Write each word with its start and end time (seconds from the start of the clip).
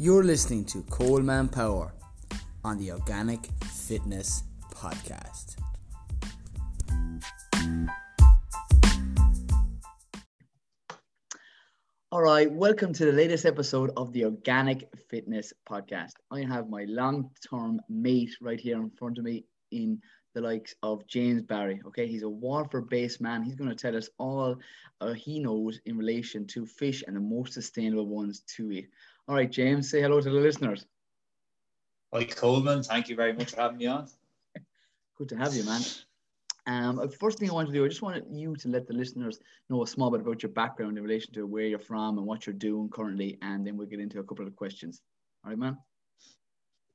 You're 0.00 0.22
listening 0.22 0.64
to 0.66 0.82
Coleman 0.82 1.48
Power 1.48 1.92
on 2.62 2.78
the 2.78 2.92
Organic 2.92 3.48
Fitness 3.64 4.44
Podcast. 4.72 5.56
All 12.12 12.22
right, 12.22 12.48
welcome 12.48 12.92
to 12.92 13.06
the 13.06 13.12
latest 13.12 13.44
episode 13.44 13.90
of 13.96 14.12
the 14.12 14.26
Organic 14.26 14.88
Fitness 15.10 15.52
Podcast. 15.68 16.12
I 16.30 16.42
have 16.42 16.68
my 16.68 16.84
long 16.84 17.30
term 17.50 17.80
mate 17.88 18.36
right 18.40 18.60
here 18.60 18.76
in 18.76 18.90
front 18.90 19.18
of 19.18 19.24
me 19.24 19.46
in 19.72 20.00
the 20.32 20.40
likes 20.40 20.76
of 20.84 21.08
James 21.08 21.42
Barry. 21.42 21.80
Okay, 21.88 22.06
he's 22.06 22.22
a 22.22 22.28
Waterford 22.28 22.88
based 22.88 23.20
man. 23.20 23.42
He's 23.42 23.56
going 23.56 23.70
to 23.70 23.74
tell 23.74 23.96
us 23.96 24.08
all 24.16 24.58
uh, 25.00 25.12
he 25.14 25.40
knows 25.40 25.80
in 25.86 25.98
relation 25.98 26.46
to 26.46 26.66
fish 26.66 27.02
and 27.04 27.16
the 27.16 27.20
most 27.20 27.52
sustainable 27.52 28.06
ones 28.06 28.44
to 28.56 28.70
eat. 28.70 28.90
All 29.28 29.34
right, 29.34 29.50
James, 29.50 29.90
say 29.90 30.00
hello 30.00 30.22
to 30.22 30.30
the 30.30 30.40
listeners. 30.40 30.86
Hi, 32.14 32.24
Coleman. 32.24 32.82
Thank 32.82 33.10
you 33.10 33.14
very 33.14 33.34
much 33.34 33.50
for 33.50 33.60
having 33.60 33.76
me 33.76 33.84
on. 33.84 34.08
Good 35.18 35.28
to 35.28 35.36
have 35.36 35.52
you, 35.52 35.64
man. 35.64 35.82
Um, 36.66 36.98
uh, 36.98 37.08
first 37.08 37.38
thing 37.38 37.50
I 37.50 37.52
want 37.52 37.68
to 37.68 37.74
do, 37.74 37.84
I 37.84 37.88
just 37.88 38.00
wanted 38.00 38.24
you 38.30 38.56
to 38.56 38.68
let 38.68 38.86
the 38.86 38.94
listeners 38.94 39.38
know 39.68 39.82
a 39.82 39.86
small 39.86 40.10
bit 40.10 40.22
about 40.22 40.42
your 40.42 40.52
background 40.52 40.96
in 40.96 41.04
relation 41.04 41.34
to 41.34 41.46
where 41.46 41.64
you're 41.64 41.78
from 41.78 42.16
and 42.16 42.26
what 42.26 42.46
you're 42.46 42.54
doing 42.54 42.88
currently, 42.88 43.36
and 43.42 43.66
then 43.66 43.76
we'll 43.76 43.86
get 43.86 44.00
into 44.00 44.18
a 44.18 44.24
couple 44.24 44.46
of 44.46 44.56
questions. 44.56 45.02
All 45.44 45.50
right, 45.50 45.58
man. 45.58 45.76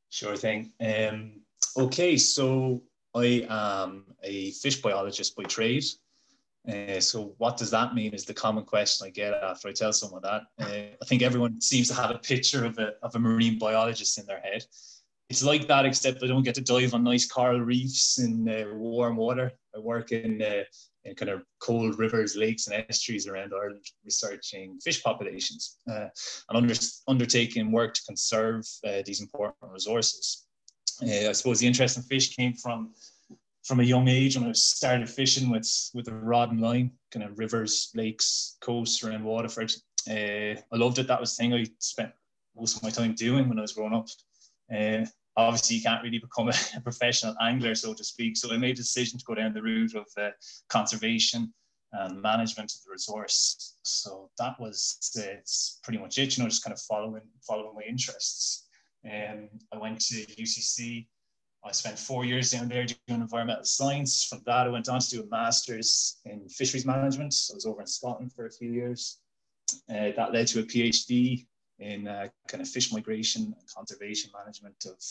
Sure 0.10 0.36
thing. 0.36 0.72
Um, 0.82 1.34
okay, 1.78 2.18
so 2.18 2.82
I 3.14 3.46
am 3.48 4.06
a 4.24 4.50
fish 4.54 4.82
biologist 4.82 5.36
by 5.36 5.44
trade. 5.44 5.86
Uh, 6.68 7.00
so 7.00 7.34
what 7.40 7.58
does 7.58 7.72
that 7.72 7.94
mean 7.94 8.14
is 8.14 8.24
the 8.24 8.34
common 8.34 8.64
question 8.64 9.06
I 9.06 9.10
get 9.10 9.34
after 9.34 9.68
I 9.68 9.74
tell 9.74 9.92
someone 9.92 10.22
that. 10.24 10.44
Uh, 10.60 10.96
I 11.02 11.06
think 11.06 11.22
everyone 11.22 11.60
seems 11.60 11.90
to 11.90 11.94
have 11.94 12.12
a 12.12 12.20
picture 12.20 12.66
of 12.66 12.78
a, 12.80 12.94
of 13.04 13.16
a 13.16 13.20
marine 13.20 13.60
biologist 13.60 14.18
in 14.18 14.26
their 14.26 14.40
head 14.40 14.64
it's 15.34 15.44
like 15.44 15.68
that, 15.68 15.86
except 15.86 16.24
I 16.24 16.28
don't 16.28 16.44
get 16.44 16.56
to 16.56 16.62
dive 16.62 16.94
on 16.94 17.04
nice 17.04 17.26
coral 17.26 17.60
reefs 17.60 18.20
in 18.20 18.48
uh, 18.48 18.66
warm 18.76 19.16
water. 19.16 19.52
I 19.76 19.80
work 19.80 20.12
in, 20.12 20.42
uh, 20.42 20.64
in 21.06 21.16
kind 21.16 21.32
of 21.32 21.44
cold 21.60 21.98
rivers, 21.98 22.36
lakes, 22.36 22.68
and 22.68 22.86
estuaries 22.88 23.28
around 23.28 23.52
Ireland, 23.52 23.84
researching 24.06 24.80
fish 24.84 25.02
populations 25.04 25.78
uh, 25.90 26.10
and 26.50 26.58
under, 26.58 26.76
undertaking 27.08 27.72
work 27.72 27.96
to 27.96 28.02
conserve 28.06 28.64
these 29.06 29.22
important 29.22 29.72
resources. 29.72 30.46
I 31.02 31.32
suppose 31.32 31.60
the 31.60 31.68
interest 31.68 31.98
in 31.98 32.04
fish 32.04 32.36
came 32.36 32.54
from 32.54 32.94
from 33.64 33.80
a 33.80 33.84
young 33.84 34.08
age 34.08 34.38
when 34.38 34.50
I 34.50 34.54
started 34.54 35.10
fishing 35.10 35.50
with 35.50 35.70
with 35.94 36.08
a 36.08 36.14
rod 36.14 36.52
and 36.52 36.62
line, 36.62 36.92
kind 37.12 37.26
of 37.26 37.40
rivers, 37.40 37.92
lakes, 37.96 38.58
coasts 38.62 39.04
around 39.04 39.24
Waterford. 39.24 39.72
Uh, 40.10 40.60
I 40.72 40.76
loved 40.76 41.00
it. 41.00 41.08
That 41.08 41.20
was 41.20 41.36
the 41.36 41.44
thing 41.44 41.54
I 41.54 41.66
spent 41.80 42.12
most 42.56 42.76
of 42.76 42.84
my 42.84 42.90
time 42.90 43.16
doing 43.16 43.48
when 43.48 43.58
I 43.58 43.62
was 43.62 43.74
growing 43.74 43.94
up. 43.94 44.08
Uh, 44.74 45.06
obviously, 45.38 45.78
you 45.78 45.82
can't 45.82 46.04
really 46.04 46.20
become 46.20 46.50
a, 46.50 46.54
a, 46.78 46.82
professional 46.82 47.36
angler, 47.42 47.74
so 47.76 47.94
to 47.94 48.04
speak. 48.04 48.38
So 48.38 48.54
I 48.54 48.58
made 48.58 48.76
a 48.76 48.82
decision 48.82 49.18
to 49.18 49.26
go 49.26 49.36
down 49.36 49.54
the 49.54 49.62
route 49.62 49.96
of 49.96 50.08
uh, 50.18 50.32
conservation 50.70 51.54
and 51.94 52.22
management 52.22 52.72
of 52.74 52.84
the 52.86 52.92
resource. 52.92 53.76
So 53.84 54.30
that 54.40 54.60
was 54.60 54.98
it's 55.16 55.80
pretty 55.84 56.00
much 56.00 56.18
it. 56.18 56.38
You 56.38 56.44
know, 56.44 56.50
just 56.50 56.64
kind 56.64 56.74
of 56.74 56.82
following 56.82 57.22
following 57.48 57.76
my 57.76 57.84
interests. 57.88 58.68
And 59.06 59.50
um, 59.52 59.60
I 59.74 59.78
went 59.78 60.00
to 60.02 60.16
UCC. 60.16 61.08
I 61.66 61.72
spent 61.72 61.98
four 61.98 62.26
years 62.26 62.52
down 62.52 62.68
there 62.68 62.86
doing 62.86 63.22
environmental 63.22 63.64
science. 63.64 64.26
From 64.26 64.42
that, 64.46 64.68
I 64.68 64.70
went 64.70 64.90
on 64.90 65.00
to 65.00 65.10
do 65.10 65.24
a 65.24 65.28
master's 65.28 66.18
in 66.26 66.48
fisheries 66.50 66.86
management. 66.86 67.34
I 67.52 67.56
was 67.56 67.66
over 67.66 67.82
in 67.82 67.88
Scotland 67.88 68.34
for 68.34 68.48
a 68.48 68.52
few 68.52 68.70
years. 68.70 69.20
Uh, 69.90 70.12
that 70.18 70.34
led 70.34 70.48
to 70.48 70.60
a 70.60 70.64
PhD 70.64 71.46
in 71.80 72.08
uh, 72.08 72.28
kind 72.48 72.62
of 72.62 72.68
fish 72.68 72.92
migration 72.92 73.56
and 73.58 73.74
conservation 73.74 74.30
management 74.38 74.76
of 74.86 75.02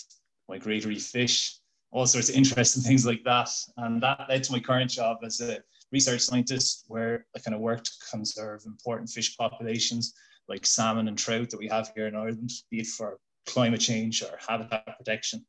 migratory 0.48 0.98
fish, 0.98 1.58
all 1.90 2.06
sorts 2.06 2.28
of 2.28 2.36
interesting 2.36 2.82
things 2.86 3.06
like 3.06 3.24
that. 3.24 3.48
And 3.78 4.02
that 4.02 4.26
led 4.28 4.44
to 4.44 4.52
my 4.52 4.60
current 4.60 4.90
job 4.90 5.18
as 5.24 5.40
a 5.40 5.58
research 5.90 6.20
scientist, 6.20 6.84
where 6.88 7.26
I 7.34 7.38
kind 7.38 7.54
of 7.54 7.60
work 7.62 7.82
to 7.84 7.90
conserve 8.10 8.62
important 8.66 9.08
fish 9.08 9.36
populations 9.36 10.14
like 10.48 10.66
salmon 10.66 11.08
and 11.08 11.16
trout 11.16 11.48
that 11.50 11.58
we 11.58 11.68
have 11.68 11.92
here 11.94 12.08
in 12.08 12.16
Ireland, 12.16 12.50
be 12.70 12.80
it 12.80 12.86
for 12.88 13.18
climate 13.46 13.80
change 13.80 14.22
or 14.22 14.38
habitat 14.46 14.98
protection. 14.98 15.44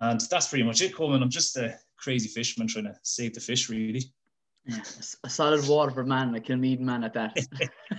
And 0.00 0.20
that's 0.30 0.48
pretty 0.48 0.64
much 0.64 0.80
it, 0.80 0.94
Coleman. 0.94 1.22
I'm 1.22 1.30
just 1.30 1.56
a 1.56 1.78
crazy 1.96 2.28
fisherman 2.28 2.68
trying 2.68 2.86
to 2.86 2.96
save 3.02 3.34
the 3.34 3.40
fish, 3.40 3.68
really. 3.68 4.04
Yeah, 4.64 4.82
a 5.24 5.30
solid 5.30 5.66
Waterford 5.68 6.06
man, 6.06 6.34
a 6.34 6.40
Kilmead 6.40 6.80
man 6.80 7.04
at 7.04 7.14
that. 7.14 7.36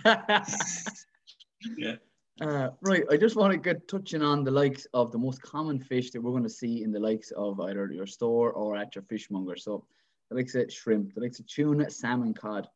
yeah. 1.78 1.96
Uh, 2.42 2.70
right, 2.82 3.04
I 3.12 3.18
just 3.18 3.36
want 3.36 3.52
to 3.52 3.60
get 3.60 3.88
touching 3.88 4.24
on 4.24 4.44
the 4.44 4.52
likes 4.52 4.88
of 4.94 5.12
the 5.12 5.18
most 5.18 5.42
common 5.42 5.80
fish 5.80 6.10
that 6.12 6.22
we're 6.22 6.32
going 6.32 6.44
to 6.44 6.50
see 6.50 6.84
in 6.84 6.92
the 6.92 7.00
likes 7.00 7.32
of 7.32 7.60
either 7.60 7.92
your 7.92 8.08
store 8.08 8.52
or 8.52 8.76
at 8.76 8.96
your 8.96 9.04
fishmonger. 9.04 9.56
So, 9.56 9.86
the 10.30 10.38
likes 10.38 10.56
of 10.56 10.72
shrimp, 10.74 11.14
the 11.14 11.22
likes 11.22 11.40
of 11.40 11.48
tuna, 11.48 11.92
salmon, 11.92 12.34
cod. 12.34 12.68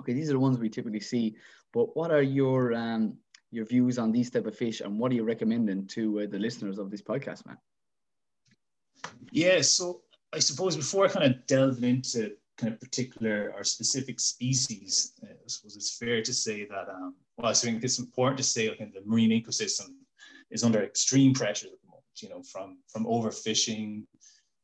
Okay, 0.00 0.14
these 0.14 0.30
are 0.30 0.34
the 0.34 0.38
ones 0.38 0.58
we 0.58 0.70
typically 0.70 1.00
see. 1.00 1.36
But 1.74 1.94
what 1.96 2.10
are 2.10 2.22
your 2.22 2.72
um, 2.72 3.18
your 3.50 3.66
views 3.66 3.98
on 3.98 4.10
these 4.10 4.30
type 4.30 4.46
of 4.46 4.56
fish, 4.56 4.80
and 4.80 4.98
what 4.98 5.12
are 5.12 5.16
you 5.16 5.24
recommending 5.24 5.86
to 5.88 6.20
uh, 6.20 6.26
the 6.26 6.38
listeners 6.38 6.78
of 6.78 6.90
this 6.90 7.02
podcast, 7.02 7.44
man? 7.46 7.58
Yeah, 9.30 9.60
so 9.60 10.02
I 10.32 10.38
suppose 10.38 10.76
before 10.76 11.08
kind 11.08 11.26
of 11.26 11.46
delve 11.46 11.82
into 11.84 12.32
kind 12.56 12.72
of 12.72 12.80
particular 12.80 13.52
or 13.56 13.64
specific 13.64 14.20
species, 14.20 15.12
uh, 15.22 15.32
I 15.32 15.46
suppose 15.46 15.76
it's 15.76 15.96
fair 15.96 16.22
to 16.22 16.34
say 16.34 16.66
that 16.66 16.88
um, 16.88 17.14
well, 17.36 17.50
I 17.50 17.54
think 17.54 17.84
it's 17.84 17.98
important 17.98 18.38
to 18.38 18.44
say 18.44 18.68
like 18.68 18.80
in 18.80 18.92
the 18.92 19.02
marine 19.06 19.30
ecosystem 19.30 19.90
is 20.50 20.64
under 20.64 20.82
extreme 20.82 21.34
pressure 21.34 21.66
at 21.66 21.72
the 21.72 21.88
moment, 21.88 22.04
you 22.16 22.28
know, 22.28 22.42
from 22.42 22.78
from 22.88 23.04
overfishing, 23.04 24.04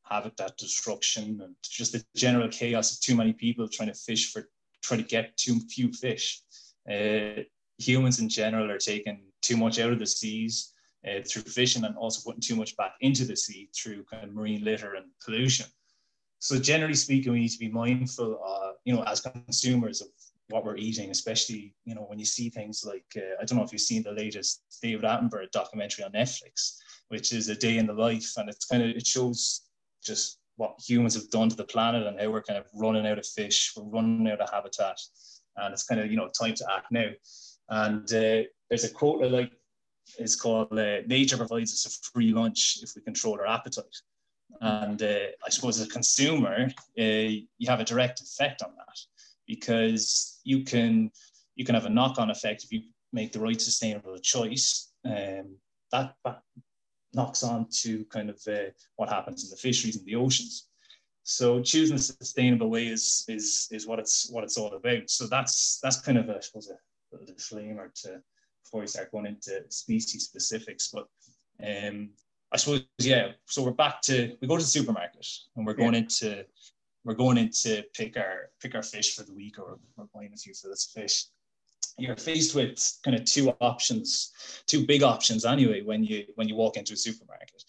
habitat 0.04 0.56
destruction, 0.56 1.40
and 1.42 1.54
just 1.62 1.92
the 1.92 2.04
general 2.16 2.48
chaos 2.48 2.92
of 2.92 3.00
too 3.00 3.16
many 3.16 3.32
people 3.32 3.68
trying 3.68 3.92
to 3.92 3.98
fish 3.98 4.32
for 4.32 4.48
trying 4.82 5.00
to 5.00 5.06
get 5.06 5.36
too 5.36 5.60
few 5.70 5.92
fish. 5.92 6.42
Uh, 6.90 7.42
humans 7.78 8.20
in 8.20 8.28
general 8.28 8.70
are 8.70 8.78
taking 8.78 9.20
too 9.40 9.56
much 9.56 9.78
out 9.78 9.92
of 9.92 9.98
the 9.98 10.06
seas 10.06 10.73
uh, 11.08 11.20
through 11.26 11.42
fishing 11.42 11.84
and 11.84 11.96
also 11.96 12.22
putting 12.24 12.40
too 12.40 12.56
much 12.56 12.76
back 12.76 12.94
into 13.00 13.24
the 13.24 13.36
sea 13.36 13.68
through 13.76 14.04
kind 14.04 14.24
of 14.24 14.34
marine 14.34 14.64
litter 14.64 14.94
and 14.94 15.06
pollution. 15.24 15.66
So 16.38 16.58
generally 16.58 16.94
speaking, 16.94 17.32
we 17.32 17.40
need 17.40 17.50
to 17.50 17.58
be 17.58 17.70
mindful, 17.70 18.38
uh, 18.46 18.72
you 18.84 18.94
know, 18.94 19.02
as 19.04 19.20
consumers 19.20 20.00
of 20.02 20.08
what 20.50 20.64
we're 20.64 20.76
eating, 20.76 21.10
especially 21.10 21.74
you 21.84 21.94
know 21.94 22.02
when 22.02 22.18
you 22.18 22.24
see 22.24 22.50
things 22.50 22.84
like 22.86 23.06
uh, 23.16 23.40
I 23.40 23.44
don't 23.44 23.58
know 23.58 23.64
if 23.64 23.72
you've 23.72 23.80
seen 23.80 24.02
the 24.02 24.12
latest 24.12 24.62
David 24.82 25.04
Attenborough 25.04 25.50
documentary 25.50 26.04
on 26.04 26.12
Netflix, 26.12 26.76
which 27.08 27.32
is 27.32 27.48
a 27.48 27.54
day 27.54 27.78
in 27.78 27.86
the 27.86 27.92
life, 27.92 28.32
and 28.36 28.48
it's 28.48 28.66
kind 28.66 28.82
of 28.82 28.90
it 28.90 29.06
shows 29.06 29.62
just 30.02 30.38
what 30.56 30.78
humans 30.86 31.14
have 31.14 31.30
done 31.30 31.48
to 31.48 31.56
the 31.56 31.64
planet 31.64 32.06
and 32.06 32.20
how 32.20 32.30
we're 32.30 32.42
kind 32.42 32.58
of 32.58 32.66
running 32.74 33.06
out 33.06 33.18
of 33.18 33.26
fish, 33.26 33.72
we're 33.76 33.84
running 33.84 34.28
out 34.28 34.40
of 34.40 34.50
habitat, 34.50 35.00
and 35.56 35.72
it's 35.72 35.84
kind 35.84 36.00
of 36.00 36.10
you 36.10 36.16
know 36.16 36.28
time 36.28 36.54
to 36.54 36.66
act 36.74 36.86
now. 36.90 37.08
And 37.70 38.04
uh, 38.12 38.42
there's 38.68 38.84
a 38.84 38.90
quote 38.90 39.24
I 39.24 39.28
like. 39.28 39.52
It's 40.18 40.36
called 40.36 40.78
uh, 40.78 41.00
"Nature 41.06 41.36
provides 41.36 41.72
us 41.72 41.86
a 41.86 42.10
free 42.12 42.32
lunch 42.32 42.78
if 42.82 42.94
we 42.94 43.02
control 43.02 43.34
our 43.40 43.46
appetite." 43.46 43.96
And 44.60 45.02
uh, 45.02 45.26
I 45.44 45.50
suppose 45.50 45.80
as 45.80 45.86
a 45.86 45.90
consumer, 45.90 46.68
uh, 46.98 47.02
you 47.02 47.68
have 47.68 47.80
a 47.80 47.84
direct 47.84 48.20
effect 48.20 48.62
on 48.62 48.72
that 48.76 48.98
because 49.46 50.40
you 50.44 50.64
can 50.64 51.10
you 51.56 51.64
can 51.64 51.74
have 51.74 51.86
a 51.86 51.90
knock-on 51.90 52.30
effect 52.30 52.64
if 52.64 52.72
you 52.72 52.82
make 53.12 53.32
the 53.32 53.40
right 53.40 53.60
sustainable 53.60 54.18
choice. 54.18 54.92
Um, 55.04 55.56
that, 55.92 56.14
that 56.24 56.42
knocks 57.12 57.44
on 57.44 57.68
to 57.82 58.04
kind 58.06 58.28
of 58.30 58.40
uh, 58.48 58.70
what 58.96 59.08
happens 59.08 59.44
in 59.44 59.50
the 59.50 59.56
fisheries 59.56 59.96
and 59.96 60.06
the 60.06 60.16
oceans. 60.16 60.68
So 61.22 61.62
choosing 61.62 61.96
a 61.96 62.00
sustainable 62.00 62.68
way 62.68 62.86
is 62.88 63.24
is 63.28 63.68
is 63.70 63.86
what 63.86 63.98
it's 63.98 64.30
what 64.30 64.44
it's 64.44 64.58
all 64.58 64.74
about. 64.74 65.08
So 65.08 65.26
that's 65.26 65.78
that's 65.82 66.00
kind 66.00 66.18
of 66.18 66.28
a, 66.28 66.36
I 66.36 66.40
suppose 66.40 66.68
a 66.70 66.76
little 67.12 67.34
disclaimer 67.34 67.90
to 68.02 68.20
before 68.64 68.80
we 68.80 68.86
start 68.86 69.12
going 69.12 69.26
into 69.26 69.62
species 69.70 70.24
specifics. 70.24 70.88
But 70.88 71.06
um, 71.64 72.10
I 72.52 72.56
suppose 72.56 72.84
yeah. 72.98 73.32
So 73.46 73.62
we're 73.62 73.72
back 73.72 74.00
to 74.02 74.36
we 74.40 74.48
go 74.48 74.56
to 74.56 74.62
the 74.62 74.68
supermarket 74.68 75.26
and 75.56 75.66
we're 75.66 75.74
going 75.74 75.94
yeah. 75.94 76.00
into 76.00 76.44
we're 77.04 77.14
going 77.14 77.38
into 77.38 77.84
pick 77.94 78.16
our 78.16 78.50
pick 78.60 78.74
our 78.74 78.82
fish 78.82 79.14
for 79.14 79.22
the 79.24 79.34
week 79.34 79.58
or 79.58 79.78
we're 79.96 80.06
buying 80.14 80.32
a 80.32 80.36
few 80.36 80.54
for 80.54 80.68
this 80.68 80.90
fish 80.94 81.26
you're 81.98 82.16
faced 82.16 82.54
with 82.54 82.98
kind 83.04 83.16
of 83.16 83.24
two 83.24 83.50
options 83.60 84.32
two 84.66 84.86
big 84.86 85.02
options 85.02 85.44
anyway 85.44 85.82
when 85.82 86.02
you 86.02 86.24
when 86.34 86.48
you 86.48 86.54
walk 86.54 86.76
into 86.76 86.94
a 86.94 86.96
supermarket 86.96 87.62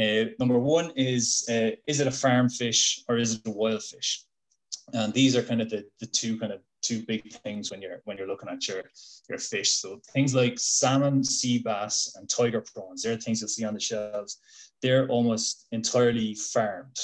uh, 0.00 0.30
number 0.38 0.58
one 0.58 0.92
is 0.96 1.46
uh, 1.50 1.70
is 1.86 2.00
it 2.00 2.06
a 2.06 2.10
farm 2.10 2.48
fish 2.48 3.02
or 3.08 3.16
is 3.16 3.34
it 3.34 3.40
a 3.46 3.50
wild 3.50 3.82
fish 3.82 4.24
and 4.92 5.12
these 5.14 5.34
are 5.34 5.42
kind 5.42 5.62
of 5.62 5.70
the, 5.70 5.84
the 6.00 6.06
two 6.06 6.38
kind 6.38 6.52
of 6.52 6.60
two 6.84 7.02
big 7.06 7.32
things 7.42 7.70
when 7.70 7.80
you're 7.82 8.00
when 8.04 8.16
you're 8.16 8.26
looking 8.26 8.48
at 8.48 8.66
your 8.68 8.82
your 9.28 9.38
fish 9.38 9.72
so 9.72 10.00
things 10.12 10.34
like 10.34 10.58
salmon 10.58 11.24
sea 11.24 11.58
bass 11.58 12.14
and 12.16 12.28
tiger 12.28 12.62
prawns 12.74 13.02
they're 13.02 13.16
things 13.16 13.40
you'll 13.40 13.48
see 13.48 13.64
on 13.64 13.74
the 13.74 13.80
shelves 13.80 14.38
they're 14.82 15.08
almost 15.08 15.66
entirely 15.72 16.34
farmed 16.34 16.98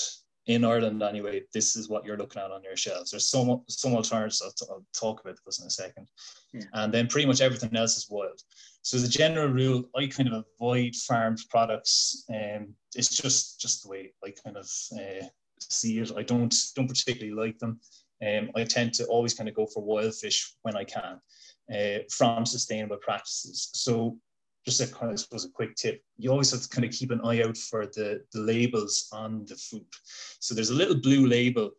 in 0.46 0.64
Ireland 0.64 1.02
anyway, 1.02 1.42
this 1.54 1.76
is 1.76 1.88
what 1.88 2.04
you're 2.04 2.16
looking 2.16 2.42
at 2.42 2.50
on 2.50 2.64
your 2.64 2.76
shelves. 2.76 3.10
There's 3.10 3.28
some 3.28 3.62
some 3.68 3.94
alternatives. 3.94 4.42
I'll, 4.42 4.68
I'll 4.68 4.84
talk 4.92 5.20
about 5.20 5.36
those 5.44 5.60
in 5.60 5.66
a 5.66 5.70
second. 5.70 6.08
Yeah. 6.52 6.62
And 6.72 6.92
then 6.92 7.06
pretty 7.06 7.26
much 7.26 7.40
everything 7.40 7.76
else 7.76 7.96
is 7.96 8.08
wild. 8.10 8.40
So 8.82 8.96
as 8.96 9.04
a 9.04 9.08
general 9.08 9.48
rule, 9.48 9.84
I 9.94 10.06
kind 10.06 10.28
of 10.28 10.44
avoid 10.56 10.96
farmed 10.96 11.40
products. 11.50 12.24
and 12.28 12.64
um, 12.64 12.74
it's 12.96 13.14
just 13.16 13.60
just 13.60 13.82
the 13.82 13.90
way 13.90 14.12
I 14.24 14.32
kind 14.42 14.56
of 14.56 14.68
uh, 14.94 15.26
see 15.60 15.98
it. 15.98 16.10
I 16.16 16.22
don't 16.22 16.54
don't 16.74 16.88
particularly 16.88 17.32
like 17.32 17.58
them. 17.58 17.80
Um, 18.26 18.50
I 18.54 18.64
tend 18.64 18.92
to 18.94 19.06
always 19.06 19.34
kind 19.34 19.48
of 19.48 19.54
go 19.54 19.66
for 19.66 19.82
wild 19.82 20.14
fish 20.14 20.54
when 20.62 20.76
I 20.76 20.84
can 20.84 21.20
uh, 21.74 21.98
from 22.10 22.44
sustainable 22.44 22.98
practices. 22.98 23.70
So 23.74 24.18
just 24.66 24.80
a 24.80 24.86
kind 24.86 25.12
of, 25.12 25.20
suppose, 25.20 25.44
a 25.44 25.50
quick 25.50 25.74
tip. 25.74 26.02
You 26.18 26.30
always 26.30 26.50
have 26.50 26.62
to 26.62 26.68
kind 26.68 26.84
of 26.84 26.92
keep 26.92 27.10
an 27.10 27.22
eye 27.24 27.42
out 27.42 27.56
for 27.56 27.86
the, 27.86 28.22
the 28.32 28.40
labels 28.40 29.08
on 29.12 29.46
the 29.46 29.56
food. 29.56 29.86
So 30.38 30.54
there's 30.54 30.70
a 30.70 30.74
little 30.74 30.96
blue 30.96 31.26
label, 31.26 31.70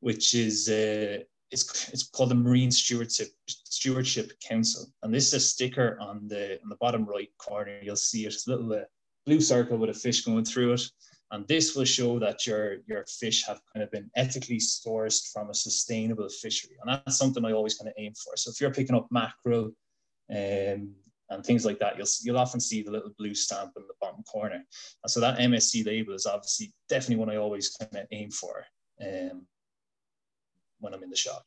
which 0.00 0.34
is 0.34 0.68
uh, 0.68 1.18
it's, 1.50 1.88
it's 1.88 2.08
called 2.08 2.30
the 2.30 2.34
Marine 2.34 2.70
Stewardship 2.70 3.28
Stewardship 3.48 4.32
Council, 4.40 4.86
and 5.02 5.14
this 5.14 5.28
is 5.28 5.34
a 5.34 5.40
sticker 5.40 5.96
on 6.00 6.26
the 6.28 6.60
on 6.62 6.68
the 6.68 6.76
bottom 6.76 7.04
right 7.04 7.30
corner. 7.38 7.78
You'll 7.82 7.96
see 7.96 8.24
it. 8.24 8.32
It's 8.32 8.46
a 8.46 8.50
little 8.50 8.72
uh, 8.72 8.84
blue 9.26 9.40
circle 9.40 9.78
with 9.78 9.90
a 9.90 9.94
fish 9.94 10.22
going 10.22 10.44
through 10.44 10.72
it, 10.72 10.82
and 11.30 11.46
this 11.48 11.74
will 11.74 11.84
show 11.84 12.18
that 12.18 12.46
your 12.46 12.78
your 12.86 13.04
fish 13.06 13.44
have 13.46 13.60
kind 13.72 13.82
of 13.82 13.90
been 13.90 14.10
ethically 14.14 14.58
sourced 14.58 15.32
from 15.32 15.50
a 15.50 15.54
sustainable 15.54 16.28
fishery, 16.28 16.76
and 16.80 16.90
that's 16.90 17.18
something 17.18 17.44
I 17.44 17.52
always 17.52 17.76
kind 17.76 17.88
of 17.88 17.94
aim 17.98 18.12
for. 18.14 18.36
So 18.36 18.50
if 18.50 18.60
you're 18.60 18.72
picking 18.72 18.96
up 18.96 19.08
mackerel, 19.10 19.72
um, 20.30 20.94
and 21.30 21.44
things 21.44 21.64
like 21.64 21.78
that, 21.80 21.96
you'll 21.96 22.06
you'll 22.22 22.38
often 22.38 22.60
see 22.60 22.82
the 22.82 22.90
little 22.90 23.12
blue 23.18 23.34
stamp 23.34 23.72
in 23.76 23.82
the 23.86 23.94
bottom 24.00 24.22
corner. 24.22 24.64
And 25.02 25.10
so 25.10 25.20
that 25.20 25.38
MSC 25.38 25.84
label 25.84 26.14
is 26.14 26.26
obviously 26.26 26.72
definitely 26.88 27.16
one 27.16 27.30
I 27.30 27.36
always 27.36 27.70
kind 27.70 27.94
of 27.96 28.06
aim 28.12 28.30
for 28.30 28.64
um, 29.00 29.46
when 30.78 30.94
I'm 30.94 31.02
in 31.02 31.10
the 31.10 31.16
shop 31.16 31.44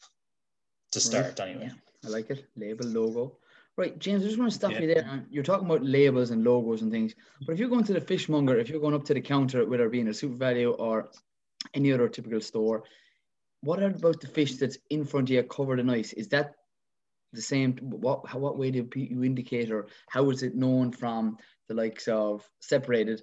to 0.92 1.00
start 1.00 1.40
right. 1.40 1.50
anyway. 1.50 1.72
I 2.06 2.10
like 2.10 2.30
it. 2.30 2.46
Label, 2.56 2.86
logo. 2.88 3.38
Right, 3.80 3.98
James, 3.98 4.26
I 4.26 4.28
just 4.28 4.38
want 4.38 4.52
to 4.52 4.56
stop 4.56 4.74
yeah. 4.74 4.82
you 4.82 4.88
there. 4.94 5.26
You're 5.32 5.42
talking 5.42 5.66
about 5.66 5.86
labels 5.86 6.32
and 6.32 6.44
logos 6.44 6.82
and 6.82 6.92
things, 6.92 7.16
but 7.46 7.54
if 7.54 7.60
you're 7.60 7.70
going 7.70 7.86
to 7.86 7.94
the 7.94 8.02
fishmonger, 8.02 8.58
if 8.58 8.68
you're 8.68 8.82
going 8.82 8.94
up 8.94 9.06
to 9.06 9.14
the 9.14 9.22
counter, 9.22 9.66
whether 9.66 9.86
it 9.86 9.94
be 9.94 10.02
in 10.02 10.10
a 10.10 10.12
SuperValu 10.12 10.78
or 10.78 11.10
any 11.74 11.94
other 11.94 12.10
typical 12.10 12.42
store, 12.42 12.84
what 13.62 13.82
about 13.82 14.20
the 14.20 14.28
fish 14.28 14.58
that's 14.58 14.78
in 14.90 15.06
front 15.06 15.30
of 15.30 15.34
you 15.34 15.44
covered 15.44 15.80
in 15.80 15.90
ice? 15.90 16.12
Is 16.12 16.28
that 16.28 16.56
the 17.32 17.42
same 17.42 17.78
what 17.78 18.28
how, 18.28 18.40
what 18.40 18.58
way 18.58 18.70
do 18.70 18.86
you 18.96 19.24
indicate 19.24 19.72
or 19.72 19.88
how 20.10 20.30
is 20.30 20.44
it 20.44 20.56
known 20.56 20.92
from 20.92 21.38
the 21.70 21.74
likes 21.74 22.10
of 22.10 22.44
separated 22.60 23.22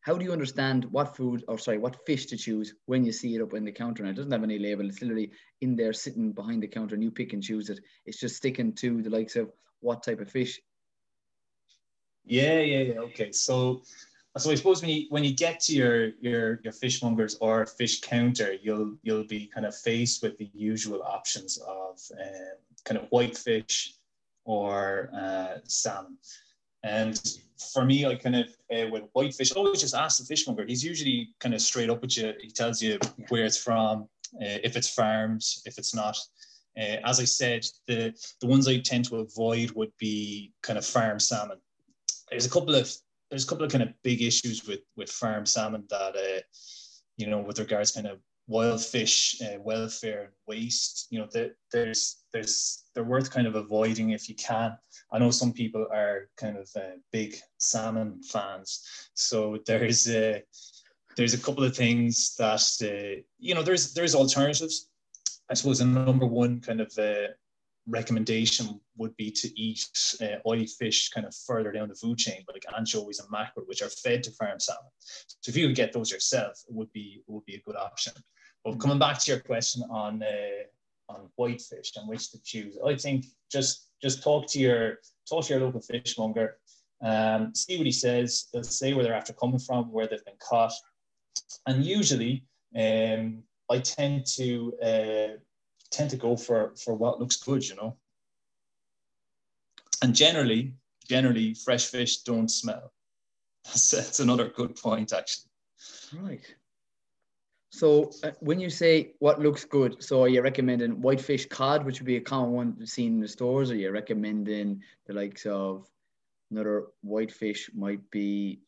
how 0.00 0.16
do 0.16 0.24
you 0.24 0.32
understand 0.32 0.84
what 0.92 1.16
food 1.16 1.42
or 1.48 1.58
sorry 1.58 1.78
what 1.78 2.06
fish 2.06 2.26
to 2.26 2.36
choose 2.36 2.72
when 2.86 3.04
you 3.04 3.10
see 3.10 3.34
it 3.34 3.42
up 3.42 3.52
in 3.52 3.64
the 3.64 3.72
counter 3.72 4.04
and 4.04 4.10
it 4.10 4.14
doesn't 4.14 4.30
have 4.30 4.44
any 4.44 4.60
label 4.60 4.88
it's 4.88 5.02
literally 5.02 5.32
in 5.60 5.74
there 5.74 5.92
sitting 5.92 6.30
behind 6.30 6.62
the 6.62 6.68
counter 6.68 6.94
and 6.94 7.02
you 7.02 7.10
pick 7.10 7.32
and 7.32 7.42
choose 7.42 7.68
it 7.68 7.80
it's 8.04 8.20
just 8.20 8.36
sticking 8.36 8.72
to 8.72 9.02
the 9.02 9.10
likes 9.10 9.34
of 9.34 9.50
what 9.86 10.02
type 10.02 10.20
of 10.20 10.30
fish 10.30 10.60
yeah 12.24 12.60
yeah 12.72 12.82
yeah 12.90 13.00
okay 13.08 13.30
so 13.32 13.82
so 14.38 14.50
I 14.50 14.54
suppose 14.54 14.82
when 14.82 14.90
you 14.90 15.06
when 15.08 15.24
you 15.24 15.34
get 15.34 15.60
to 15.60 15.72
your 15.72 16.10
your 16.20 16.60
your 16.62 16.72
fishmongers 16.72 17.36
or 17.40 17.64
fish 17.64 18.00
counter, 18.00 18.54
you'll 18.62 18.96
you'll 19.02 19.24
be 19.24 19.46
kind 19.46 19.64
of 19.64 19.74
faced 19.74 20.22
with 20.22 20.36
the 20.36 20.50
usual 20.52 21.02
options 21.02 21.58
of 21.58 21.98
um, 22.20 22.56
kind 22.84 23.00
of 23.00 23.08
whitefish 23.08 23.94
or 24.44 25.10
uh, 25.14 25.58
salmon. 25.64 26.18
And 26.82 27.20
for 27.72 27.84
me, 27.84 28.04
I 28.04 28.14
kind 28.14 28.36
of 28.36 28.48
uh, 28.70 28.88
with 28.90 29.04
whitefish, 29.14 29.52
always 29.52 29.80
just 29.80 29.94
ask 29.94 30.18
the 30.18 30.26
fishmonger. 30.26 30.66
He's 30.66 30.84
usually 30.84 31.30
kind 31.40 31.54
of 31.54 31.62
straight 31.62 31.88
up 31.88 32.02
with 32.02 32.16
you. 32.16 32.34
He 32.40 32.50
tells 32.50 32.82
you 32.82 32.98
where 33.28 33.46
it's 33.46 33.56
from, 33.56 34.02
uh, 34.34 34.60
if 34.62 34.76
it's 34.76 34.90
farmed, 34.90 35.44
if 35.64 35.78
it's 35.78 35.94
not. 35.94 36.16
Uh, 36.78 37.00
as 37.04 37.20
I 37.20 37.24
said, 37.24 37.66
the 37.86 38.14
the 38.40 38.46
ones 38.46 38.68
I 38.68 38.78
tend 38.78 39.06
to 39.06 39.16
avoid 39.16 39.70
would 39.72 39.92
be 39.98 40.52
kind 40.62 40.78
of 40.78 40.84
farm 40.84 41.18
salmon. 41.18 41.58
There's 42.30 42.46
a 42.46 42.50
couple 42.50 42.74
of 42.74 42.90
there's 43.30 43.44
a 43.44 43.48
couple 43.48 43.64
of 43.64 43.72
kind 43.72 43.82
of 43.82 43.92
big 44.02 44.22
issues 44.22 44.66
with 44.66 44.80
with 44.96 45.10
farm 45.10 45.46
salmon 45.46 45.84
that 45.90 46.16
uh, 46.16 46.40
you 47.16 47.26
know 47.26 47.40
with 47.40 47.58
regards 47.58 47.92
kind 47.92 48.06
of 48.06 48.18
wild 48.48 48.84
fish 48.84 49.40
uh, 49.42 49.60
welfare 49.60 50.20
and 50.20 50.32
waste 50.46 51.08
you 51.10 51.18
know 51.18 51.28
there's 51.72 52.22
there's 52.32 52.84
they're 52.94 53.02
worth 53.02 53.30
kind 53.30 53.46
of 53.46 53.54
avoiding 53.54 54.10
if 54.10 54.28
you 54.28 54.34
can. 54.34 54.76
I 55.12 55.18
know 55.18 55.30
some 55.30 55.52
people 55.52 55.86
are 55.92 56.28
kind 56.36 56.56
of 56.56 56.68
uh, 56.76 56.96
big 57.12 57.36
salmon 57.58 58.22
fans. 58.22 58.84
So 59.14 59.58
there's 59.66 60.08
a 60.08 60.42
there's 61.16 61.34
a 61.34 61.38
couple 61.38 61.64
of 61.64 61.74
things 61.74 62.36
that 62.36 62.62
uh, 62.82 63.22
you 63.38 63.54
know 63.54 63.62
there's 63.62 63.94
there's 63.94 64.14
alternatives 64.14 64.90
i 65.50 65.54
suppose 65.54 65.78
the 65.78 65.84
number 65.84 66.26
one 66.26 66.60
kind 66.60 66.80
of 66.80 66.92
uh, 66.98 67.28
recommendation 67.86 68.80
would 68.96 69.16
be 69.16 69.30
to 69.30 69.60
eat 69.60 69.88
uh, 70.20 70.38
oily 70.46 70.66
fish 70.66 71.08
kind 71.10 71.26
of 71.26 71.34
further 71.34 71.72
down 71.72 71.88
the 71.88 71.94
food 71.94 72.18
chain, 72.18 72.44
like 72.52 72.64
anchovies 72.76 73.20
and 73.20 73.30
mackerel, 73.30 73.66
which 73.66 73.82
are 73.82 73.88
fed 73.88 74.22
to 74.24 74.30
farm 74.32 74.58
salmon. 74.58 74.90
So 74.98 75.50
if 75.50 75.56
you 75.56 75.68
could 75.68 75.76
get 75.76 75.92
those 75.92 76.10
yourself, 76.10 76.62
it 76.68 76.74
would 76.74 76.92
be 76.92 77.22
it 77.26 77.30
would 77.30 77.44
be 77.44 77.54
a 77.54 77.62
good 77.62 77.76
option. 77.76 78.12
But 78.64 78.80
coming 78.80 78.98
back 78.98 79.18
to 79.20 79.30
your 79.30 79.40
question 79.40 79.84
on 79.90 80.22
uh, 80.22 81.12
on 81.12 81.28
whitefish 81.36 81.92
and 81.96 82.08
which 82.08 82.30
to 82.32 82.42
choose, 82.42 82.76
I 82.84 82.96
think 82.96 83.26
just 83.50 83.90
just 84.02 84.22
talk 84.22 84.48
to 84.48 84.58
your 84.58 84.98
talk 85.28 85.44
to 85.44 85.54
your 85.54 85.62
local 85.62 85.80
fishmonger, 85.80 86.58
um, 87.02 87.54
see 87.54 87.76
what 87.76 87.86
he 87.86 87.92
says. 87.92 88.48
They'll 88.52 88.64
say 88.64 88.94
where 88.94 89.04
they're 89.04 89.14
after 89.14 89.32
coming 89.32 89.60
from, 89.60 89.92
where 89.92 90.08
they've 90.08 90.24
been 90.24 90.34
caught, 90.40 90.72
and 91.66 91.84
usually 91.84 92.44
um, 92.76 93.42
I 93.70 93.78
tend 93.78 94.26
to 94.36 94.72
uh, 94.82 95.38
tend 95.90 96.10
to 96.10 96.16
go 96.16 96.36
for 96.36 96.74
for 96.76 96.94
what 96.94 97.20
looks 97.20 97.36
good, 97.36 97.66
you 97.68 97.76
know. 97.76 97.96
And 100.02 100.14
generally, 100.14 100.74
generally, 101.08 101.54
fresh 101.54 101.86
fish 101.86 102.18
don't 102.18 102.50
smell. 102.50 102.92
That's, 103.64 103.90
that's 103.90 104.20
another 104.20 104.48
good 104.48 104.76
point, 104.76 105.12
actually. 105.12 105.50
Right. 106.20 106.54
So 107.70 108.10
uh, 108.22 108.30
when 108.40 108.60
you 108.60 108.70
say 108.70 109.14
what 109.18 109.40
looks 109.40 109.64
good, 109.64 110.02
so 110.02 110.22
are 110.22 110.28
you 110.28 110.40
recommending 110.40 111.02
whitefish 111.02 111.46
cod, 111.46 111.84
which 111.84 112.00
would 112.00 112.06
be 112.06 112.16
a 112.16 112.20
common 112.20 112.52
one 112.52 112.86
seen 112.86 113.14
in 113.14 113.20
the 113.20 113.28
stores? 113.28 113.70
Or 113.70 113.74
are 113.74 113.76
you 113.76 113.90
recommending 113.90 114.82
the 115.06 115.14
likes 115.14 115.46
of 115.46 115.86
another 116.50 116.86
whitefish 117.02 117.68
might 117.74 118.08
be 118.10 118.60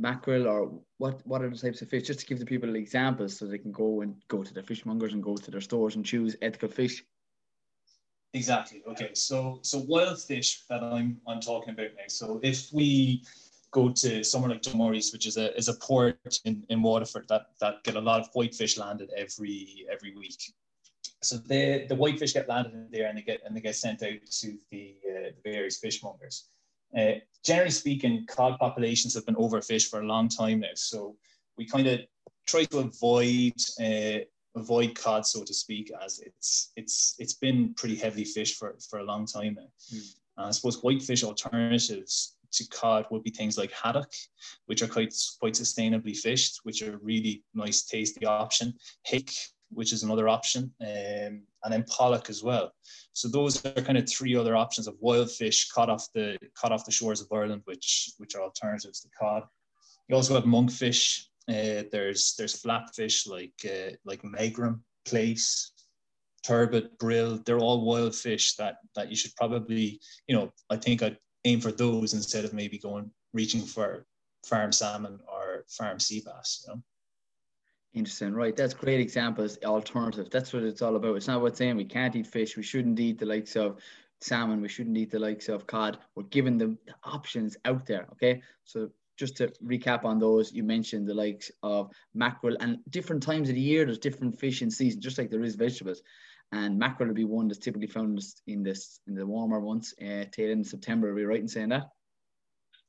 mackerel 0.00 0.46
or 0.46 0.72
what 0.98 1.24
what 1.26 1.42
are 1.42 1.50
the 1.50 1.56
types 1.56 1.82
of 1.82 1.88
fish? 1.88 2.06
Just 2.06 2.20
to 2.20 2.26
give 2.26 2.38
the 2.38 2.46
people 2.46 2.74
examples 2.76 3.36
so 3.36 3.46
they 3.46 3.58
can 3.58 3.72
go 3.72 4.00
and 4.00 4.14
go 4.28 4.42
to 4.42 4.54
the 4.54 4.62
fishmongers 4.62 5.12
and 5.12 5.22
go 5.22 5.36
to 5.36 5.50
their 5.50 5.60
stores 5.60 5.96
and 5.96 6.04
choose 6.04 6.36
ethical 6.42 6.68
fish. 6.68 7.04
Exactly. 8.32 8.82
Okay. 8.86 9.10
So 9.14 9.58
so 9.62 9.78
wild 9.78 10.22
fish 10.22 10.62
that 10.68 10.82
I'm 10.82 11.20
I'm 11.26 11.40
talking 11.40 11.74
about 11.74 11.90
now. 11.96 12.08
So 12.08 12.40
if 12.42 12.72
we 12.72 13.24
go 13.72 13.90
to 13.90 14.24
somewhere 14.24 14.50
like 14.50 14.62
Dunmore 14.62 14.94
East, 14.94 15.12
which 15.12 15.26
is 15.26 15.36
a 15.36 15.56
is 15.56 15.68
a 15.68 15.74
port 15.74 16.16
in, 16.44 16.64
in 16.68 16.82
Waterford 16.82 17.26
that 17.28 17.46
that 17.60 17.82
get 17.84 17.96
a 17.96 18.00
lot 18.00 18.20
of 18.20 18.28
whitefish 18.32 18.78
landed 18.78 19.10
every 19.16 19.86
every 19.90 20.14
week. 20.16 20.52
So 21.22 21.36
the 21.36 21.86
the 21.88 21.94
whitefish 21.94 22.32
get 22.32 22.48
landed 22.48 22.72
in 22.72 22.88
there 22.90 23.08
and 23.08 23.18
they 23.18 23.22
get 23.22 23.40
and 23.44 23.56
they 23.56 23.60
get 23.60 23.76
sent 23.76 24.02
out 24.02 24.24
to 24.40 24.58
the, 24.70 24.96
uh, 25.08 25.30
the 25.42 25.50
various 25.52 25.80
fishmongers. 25.80 26.44
Uh, 26.96 27.12
generally 27.44 27.70
speaking, 27.70 28.26
cod 28.26 28.58
populations 28.58 29.14
have 29.14 29.26
been 29.26 29.36
overfished 29.36 29.88
for 29.88 30.00
a 30.00 30.06
long 30.06 30.28
time 30.28 30.60
now. 30.60 30.68
So 30.74 31.16
we 31.56 31.66
kind 31.66 31.86
of 31.86 32.00
try 32.46 32.64
to 32.64 32.78
avoid 32.78 33.54
uh, 33.80 34.24
avoid 34.56 34.94
cod, 34.94 35.26
so 35.26 35.44
to 35.44 35.54
speak, 35.54 35.92
as 36.04 36.20
it's 36.20 36.72
it's 36.76 37.14
it's 37.18 37.34
been 37.34 37.74
pretty 37.74 37.96
heavily 37.96 38.24
fished 38.24 38.58
for, 38.58 38.76
for 38.88 38.98
a 38.98 39.04
long 39.04 39.26
time 39.26 39.56
now. 39.58 39.68
Mm. 39.94 40.14
I 40.38 40.50
suppose 40.52 40.82
whitefish 40.82 41.22
alternatives 41.22 42.36
to 42.52 42.66
cod 42.68 43.06
would 43.10 43.22
be 43.22 43.30
things 43.30 43.58
like 43.58 43.70
haddock, 43.72 44.12
which 44.66 44.82
are 44.82 44.88
quite 44.88 45.14
quite 45.38 45.54
sustainably 45.54 46.16
fished, 46.16 46.60
which 46.64 46.82
are 46.82 46.98
really 46.98 47.44
nice, 47.54 47.82
tasty 47.82 48.24
option. 48.26 48.74
Hake, 49.04 49.32
which 49.72 49.92
is 49.92 50.02
another 50.02 50.28
option, 50.28 50.72
um, 50.80 51.42
and 51.64 51.70
then 51.70 51.84
pollock 51.84 52.28
as 52.28 52.42
well. 52.42 52.72
So 53.12 53.28
those 53.28 53.64
are 53.64 53.82
kind 53.82 53.98
of 53.98 54.08
three 54.08 54.36
other 54.36 54.56
options 54.56 54.86
of 54.86 54.96
wild 55.00 55.30
fish 55.30 55.68
caught 55.68 55.90
off 55.90 56.08
the 56.14 56.38
caught 56.54 56.72
off 56.72 56.84
the 56.84 56.92
shores 56.92 57.20
of 57.20 57.28
Ireland, 57.32 57.62
which 57.64 58.12
which 58.18 58.34
are 58.34 58.42
alternatives 58.42 59.00
to 59.00 59.08
cod. 59.18 59.44
You 60.08 60.16
also 60.16 60.34
have 60.34 60.44
monkfish. 60.44 61.24
Uh, 61.48 61.84
there's 61.90 62.34
there's 62.36 62.60
flatfish 62.60 63.28
like 63.28 63.54
uh, 63.64 63.96
like 64.04 64.22
megrim, 64.22 64.80
plaice, 65.04 65.72
turbot, 66.44 66.98
brill. 66.98 67.40
They're 67.44 67.58
all 67.58 67.84
wild 67.84 68.14
fish 68.14 68.56
that 68.56 68.76
that 68.96 69.08
you 69.08 69.16
should 69.16 69.34
probably 69.36 70.00
you 70.26 70.36
know 70.36 70.52
I 70.68 70.76
think 70.76 71.02
I'd 71.02 71.18
aim 71.44 71.60
for 71.60 71.72
those 71.72 72.14
instead 72.14 72.44
of 72.44 72.52
maybe 72.52 72.78
going 72.78 73.10
reaching 73.32 73.62
for 73.62 74.06
farm 74.44 74.72
salmon 74.72 75.20
or 75.28 75.64
farm 75.68 75.98
sea 76.00 76.22
bass. 76.24 76.64
You 76.66 76.74
know? 76.74 76.82
Interesting, 77.92 78.34
right? 78.34 78.56
That's 78.56 78.74
great 78.74 79.00
examples. 79.00 79.58
Alternative. 79.64 80.30
That's 80.30 80.52
what 80.52 80.62
it's 80.62 80.80
all 80.80 80.94
about. 80.94 81.16
It's 81.16 81.26
not 81.26 81.40
about 81.40 81.56
saying 81.56 81.76
we 81.76 81.84
can't 81.84 82.14
eat 82.14 82.26
fish. 82.26 82.56
We 82.56 82.62
shouldn't 82.62 83.00
eat 83.00 83.18
the 83.18 83.26
likes 83.26 83.56
of 83.56 83.80
salmon. 84.20 84.60
We 84.60 84.68
shouldn't 84.68 84.96
eat 84.96 85.10
the 85.10 85.18
likes 85.18 85.48
of 85.48 85.66
cod. 85.66 85.98
We're 86.14 86.24
giving 86.24 86.56
them 86.56 86.78
the 86.86 86.94
options 87.02 87.56
out 87.64 87.86
there. 87.86 88.06
Okay, 88.12 88.42
so 88.64 88.90
just 89.18 89.36
to 89.38 89.48
recap 89.64 90.04
on 90.04 90.20
those, 90.20 90.52
you 90.52 90.62
mentioned 90.62 91.08
the 91.08 91.14
likes 91.14 91.50
of 91.64 91.90
mackerel 92.14 92.56
and 92.60 92.78
different 92.90 93.24
times 93.24 93.48
of 93.48 93.56
the 93.56 93.60
year. 93.60 93.84
There's 93.84 93.98
different 93.98 94.38
fish 94.38 94.62
in 94.62 94.70
season, 94.70 95.00
just 95.00 95.18
like 95.18 95.30
there 95.30 95.42
is 95.42 95.56
vegetables. 95.56 96.00
And 96.52 96.78
mackerel 96.78 97.08
will 97.08 97.14
be 97.14 97.24
one 97.24 97.48
that's 97.48 97.58
typically 97.58 97.88
found 97.88 98.20
in 98.46 98.62
this 98.62 99.00
in 99.08 99.14
the 99.14 99.26
warmer 99.26 99.60
months, 99.60 99.94
uh, 100.00 100.24
tail 100.30 100.50
in 100.50 100.62
September. 100.62 101.10
Are 101.10 101.14
we 101.14 101.24
right 101.24 101.40
in 101.40 101.48
saying 101.48 101.70
that? 101.70 101.88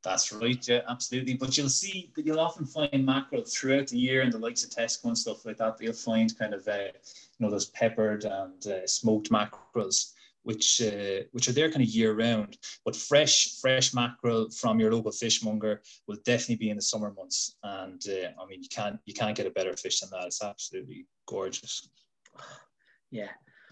That's 0.04 0.32
right, 0.32 0.68
yeah, 0.68 0.82
absolutely. 0.90 1.36
But 1.36 1.58
you'll 1.58 1.70
see 1.70 2.12
that 2.16 2.26
you'll 2.26 2.40
often 2.40 2.66
find 2.66 3.06
mackerel 3.06 3.44
throughout 3.44 3.88
the 3.88 4.00
year 4.00 4.22
and 4.22 4.34
the 4.34 4.40
likes 4.40 4.64
of 4.64 4.72
Tesco 4.72 5.06
and 5.06 5.18
stuff 5.18 5.46
like 5.46 5.58
that. 5.58 5.78
You'll 5.80 5.94
find 5.94 6.38
kind 6.38 6.54
of, 6.54 6.68
uh, 6.68 6.88
you 6.98 7.40
know, 7.40 7.52
those 7.52 7.68
peppered 7.68 8.26
and 8.26 8.66
uh, 8.66 8.88
smoked 8.88 9.30
mackerels, 9.30 10.14
which 10.42 10.82
uh, 10.82 11.24
which 11.34 11.48
are 11.48 11.52
there 11.52 11.70
kind 11.70 11.84
of 11.84 11.90
year 11.90 12.14
round. 12.14 12.58
But 12.84 12.96
fresh 12.96 13.60
fresh 13.62 13.94
mackerel 13.94 14.50
from 14.50 14.80
your 14.80 14.92
local 14.92 15.12
fishmonger 15.12 15.84
will 16.08 16.18
definitely 16.26 16.56
be 16.56 16.72
in 16.72 16.78
the 16.78 16.82
summer 16.82 17.14
months. 17.16 17.58
And 17.62 18.02
uh, 18.10 18.42
I 18.42 18.48
mean, 18.48 18.64
you 18.64 18.70
can't 18.70 19.00
you 19.06 19.14
can't 19.14 19.38
get 19.38 19.46
a 19.46 19.52
better 19.52 19.78
fish 19.78 20.00
than 20.00 20.10
that. 20.12 20.26
It's 20.26 20.44
absolutely 20.44 21.06
gorgeous. 21.28 21.90
Yeah, 23.14 23.28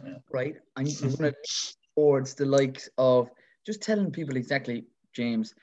yeah. 0.06 0.16
right. 0.34 0.58
And 0.76 0.86
you're 0.86 1.12
going 1.12 1.32
to 1.32 1.74
towards 1.96 2.34
the 2.34 2.46
likes 2.46 2.90
of 2.98 3.30
just 3.66 3.82
telling 3.82 4.12
people 4.12 4.36
exactly, 4.36 4.84
James, 5.14 5.56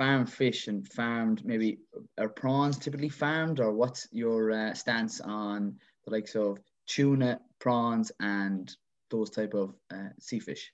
farmed 0.00 0.32
fish 0.32 0.66
and 0.66 0.88
farmed 0.88 1.44
maybe 1.44 1.78
are 2.16 2.30
prawns 2.30 2.78
typically 2.78 3.10
farmed 3.10 3.60
or 3.60 3.70
what's 3.70 4.08
your 4.12 4.50
uh, 4.50 4.72
stance 4.72 5.20
on 5.20 5.74
the 6.06 6.10
likes 6.10 6.34
of 6.34 6.58
tuna 6.86 7.38
prawns 7.58 8.10
and 8.18 8.74
those 9.10 9.28
type 9.28 9.52
of 9.52 9.74
uh, 9.92 10.08
sea 10.18 10.38
fish? 10.38 10.72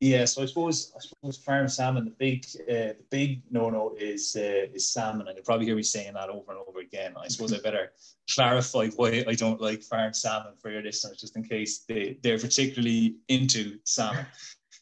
Yeah 0.00 0.24
so 0.24 0.42
i 0.42 0.46
suppose 0.46 0.92
i 0.96 1.00
suppose 1.00 1.38
farm 1.38 1.68
salmon 1.68 2.04
the 2.04 2.10
big 2.10 2.44
uh, 2.68 2.98
the 2.98 3.06
big 3.10 3.42
no-no 3.48 3.94
is 3.96 4.34
uh, 4.36 4.74
is 4.74 4.92
salmon 4.92 5.28
and 5.28 5.36
you'll 5.36 5.44
probably 5.44 5.66
hear 5.66 5.76
me 5.76 5.84
saying 5.84 6.14
that 6.14 6.28
over 6.28 6.50
and 6.50 6.60
over 6.66 6.80
again. 6.80 7.14
I 7.16 7.28
suppose 7.28 7.52
i 7.52 7.60
better 7.60 7.92
clarify 8.34 8.88
why 8.96 9.24
i 9.28 9.34
don't 9.34 9.60
like 9.60 9.84
farm 9.84 10.12
salmon 10.12 10.54
for 10.60 10.72
your 10.72 10.82
listeners 10.82 11.20
just 11.20 11.36
in 11.36 11.44
case 11.44 11.84
they 11.88 12.18
they're 12.24 12.40
particularly 12.40 13.18
into 13.28 13.78
salmon 13.84 14.26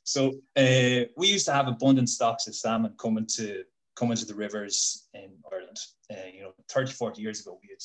so 0.05 0.35
uh, 0.57 1.09
we 1.17 1.29
used 1.29 1.47
to 1.47 1.53
have 1.53 1.67
abundant 1.67 2.11
stocks 2.11 2.47
of 2.47 2.55
salmon 2.55 2.95
coming 2.99 3.27
to 3.37 3.65
coming 3.97 4.17
to 4.17 4.25
the 4.25 4.35
rivers 4.35 5.09
in 5.15 5.31
Ireland. 5.51 5.79
Uh, 6.11 6.29
you 6.33 6.43
know, 6.43 6.53
30, 6.69 6.93
40 6.93 7.23
years 7.23 7.41
ago, 7.41 7.59
we 7.63 7.69
had 7.71 7.79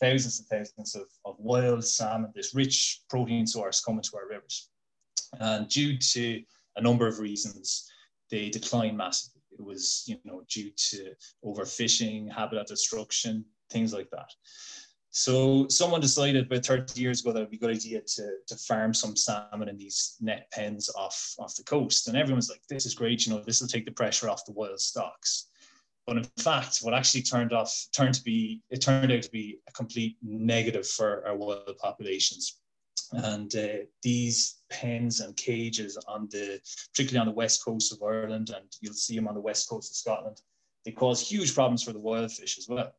thousands 0.00 0.40
and 0.40 0.48
thousands 0.48 0.94
of, 0.94 1.06
of 1.24 1.36
wild 1.38 1.84
salmon, 1.84 2.32
this 2.34 2.54
rich 2.54 3.02
protein 3.08 3.46
source 3.46 3.84
coming 3.84 4.02
to 4.02 4.16
our 4.16 4.26
rivers. 4.28 4.70
And 5.38 5.68
due 5.68 5.98
to 5.98 6.42
a 6.76 6.80
number 6.80 7.06
of 7.06 7.18
reasons, 7.18 7.90
they 8.30 8.48
declined 8.48 8.96
massively. 8.96 9.42
It 9.52 9.62
was, 9.62 10.04
you 10.06 10.16
know, 10.24 10.42
due 10.48 10.70
to 10.70 11.12
overfishing, 11.44 12.32
habitat 12.32 12.66
destruction, 12.66 13.44
things 13.70 13.92
like 13.92 14.08
that. 14.10 14.30
So 15.12 15.66
someone 15.68 16.00
decided 16.00 16.46
about 16.46 16.64
30 16.64 17.00
years 17.00 17.20
ago 17.20 17.32
that 17.32 17.40
it'd 17.40 17.50
be 17.50 17.56
a 17.56 17.60
good 17.60 17.74
idea 17.76 18.00
to, 18.00 18.30
to 18.46 18.56
farm 18.56 18.94
some 18.94 19.16
salmon 19.16 19.68
in 19.68 19.76
these 19.76 20.16
net 20.20 20.48
pens 20.52 20.88
off, 20.96 21.34
off 21.38 21.56
the 21.56 21.64
coast. 21.64 22.06
And 22.06 22.16
everyone's 22.16 22.48
like, 22.48 22.62
this 22.68 22.86
is 22.86 22.94
great, 22.94 23.26
you 23.26 23.32
know, 23.32 23.42
this 23.42 23.60
will 23.60 23.68
take 23.68 23.84
the 23.84 23.90
pressure 23.90 24.30
off 24.30 24.44
the 24.44 24.52
wild 24.52 24.78
stocks. 24.78 25.46
But 26.06 26.16
in 26.16 26.24
fact, 26.38 26.78
what 26.82 26.94
actually 26.94 27.22
turned 27.22 27.52
off 27.52 27.86
turned 27.92 28.14
to 28.14 28.22
be 28.22 28.62
it 28.70 28.80
turned 28.80 29.12
out 29.12 29.22
to 29.22 29.30
be 29.30 29.58
a 29.68 29.72
complete 29.72 30.16
negative 30.22 30.86
for 30.86 31.26
our 31.26 31.36
wild 31.36 31.76
populations. 31.78 32.58
And 33.12 33.54
uh, 33.56 33.84
these 34.02 34.58
pens 34.70 35.20
and 35.20 35.36
cages 35.36 35.98
on 36.08 36.28
the 36.30 36.60
particularly 36.92 37.20
on 37.20 37.26
the 37.26 37.36
west 37.36 37.64
coast 37.64 37.92
of 37.92 38.02
Ireland, 38.02 38.50
and 38.50 38.64
you'll 38.80 38.94
see 38.94 39.16
them 39.16 39.28
on 39.28 39.34
the 39.34 39.40
west 39.40 39.68
coast 39.68 39.90
of 39.90 39.96
Scotland, 39.96 40.40
they 40.84 40.92
cause 40.92 41.20
huge 41.20 41.54
problems 41.54 41.82
for 41.82 41.92
the 41.92 41.98
wild 41.98 42.32
fish 42.32 42.58
as 42.58 42.68
well. 42.68 42.92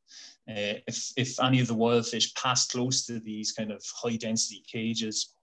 Uh, 0.52 0.80
if, 0.88 1.12
if 1.16 1.40
any 1.40 1.62
of 1.62 1.68
the 1.68 1.74
wild 1.74 2.06
fish 2.06 2.34
pass 2.36 2.68
close 2.68 3.06
to 3.06 3.20
these 3.20 3.52
kind 3.52 3.72
of 3.72 3.84
high 3.96 4.18
density 4.18 4.64
cages, 4.68 5.36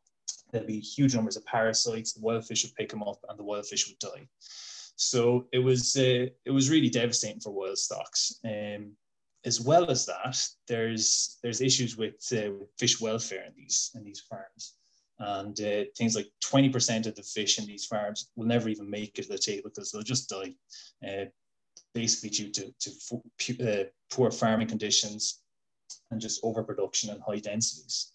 there'll 0.52 0.66
be 0.66 0.80
huge 0.80 1.14
numbers 1.14 1.36
of 1.36 1.46
parasites. 1.46 2.12
The 2.12 2.20
wild 2.20 2.44
fish 2.46 2.64
would 2.64 2.74
pick 2.74 2.90
them 2.90 3.02
up 3.02 3.18
and 3.28 3.38
the 3.38 3.44
wild 3.44 3.66
fish 3.66 3.88
would 3.88 3.98
die. 3.98 4.28
So 4.96 5.46
it 5.52 5.60
was 5.60 5.96
uh, 5.96 6.26
it 6.44 6.50
was 6.50 6.70
really 6.70 6.90
devastating 6.90 7.40
for 7.40 7.52
wild 7.52 7.78
stocks. 7.78 8.40
Um, 8.44 8.92
as 9.44 9.60
well 9.60 9.90
as 9.90 10.04
that, 10.06 10.36
there's 10.66 11.38
there's 11.42 11.60
issues 11.60 11.96
with 11.96 12.16
uh, 12.32 12.64
fish 12.78 13.00
welfare 13.00 13.44
in 13.44 13.52
these 13.56 13.92
in 13.94 14.02
these 14.04 14.20
farms, 14.20 14.74
and 15.20 15.58
uh, 15.60 15.84
things 15.96 16.16
like 16.16 16.26
20% 16.44 17.06
of 17.06 17.14
the 17.14 17.22
fish 17.22 17.58
in 17.58 17.66
these 17.66 17.86
farms 17.86 18.30
will 18.34 18.46
never 18.46 18.68
even 18.68 18.90
make 18.90 19.18
it 19.18 19.22
to 19.22 19.28
the 19.28 19.38
table 19.38 19.70
because 19.72 19.92
they'll 19.92 20.02
just 20.02 20.28
die. 20.28 20.54
Basically 21.94 22.30
due 22.30 22.50
to, 22.52 22.72
to 22.80 23.80
uh, 23.80 23.84
poor 24.12 24.30
farming 24.30 24.68
conditions 24.68 25.40
and 26.10 26.20
just 26.20 26.40
overproduction 26.44 27.10
and 27.10 27.20
high 27.22 27.38
densities. 27.38 28.12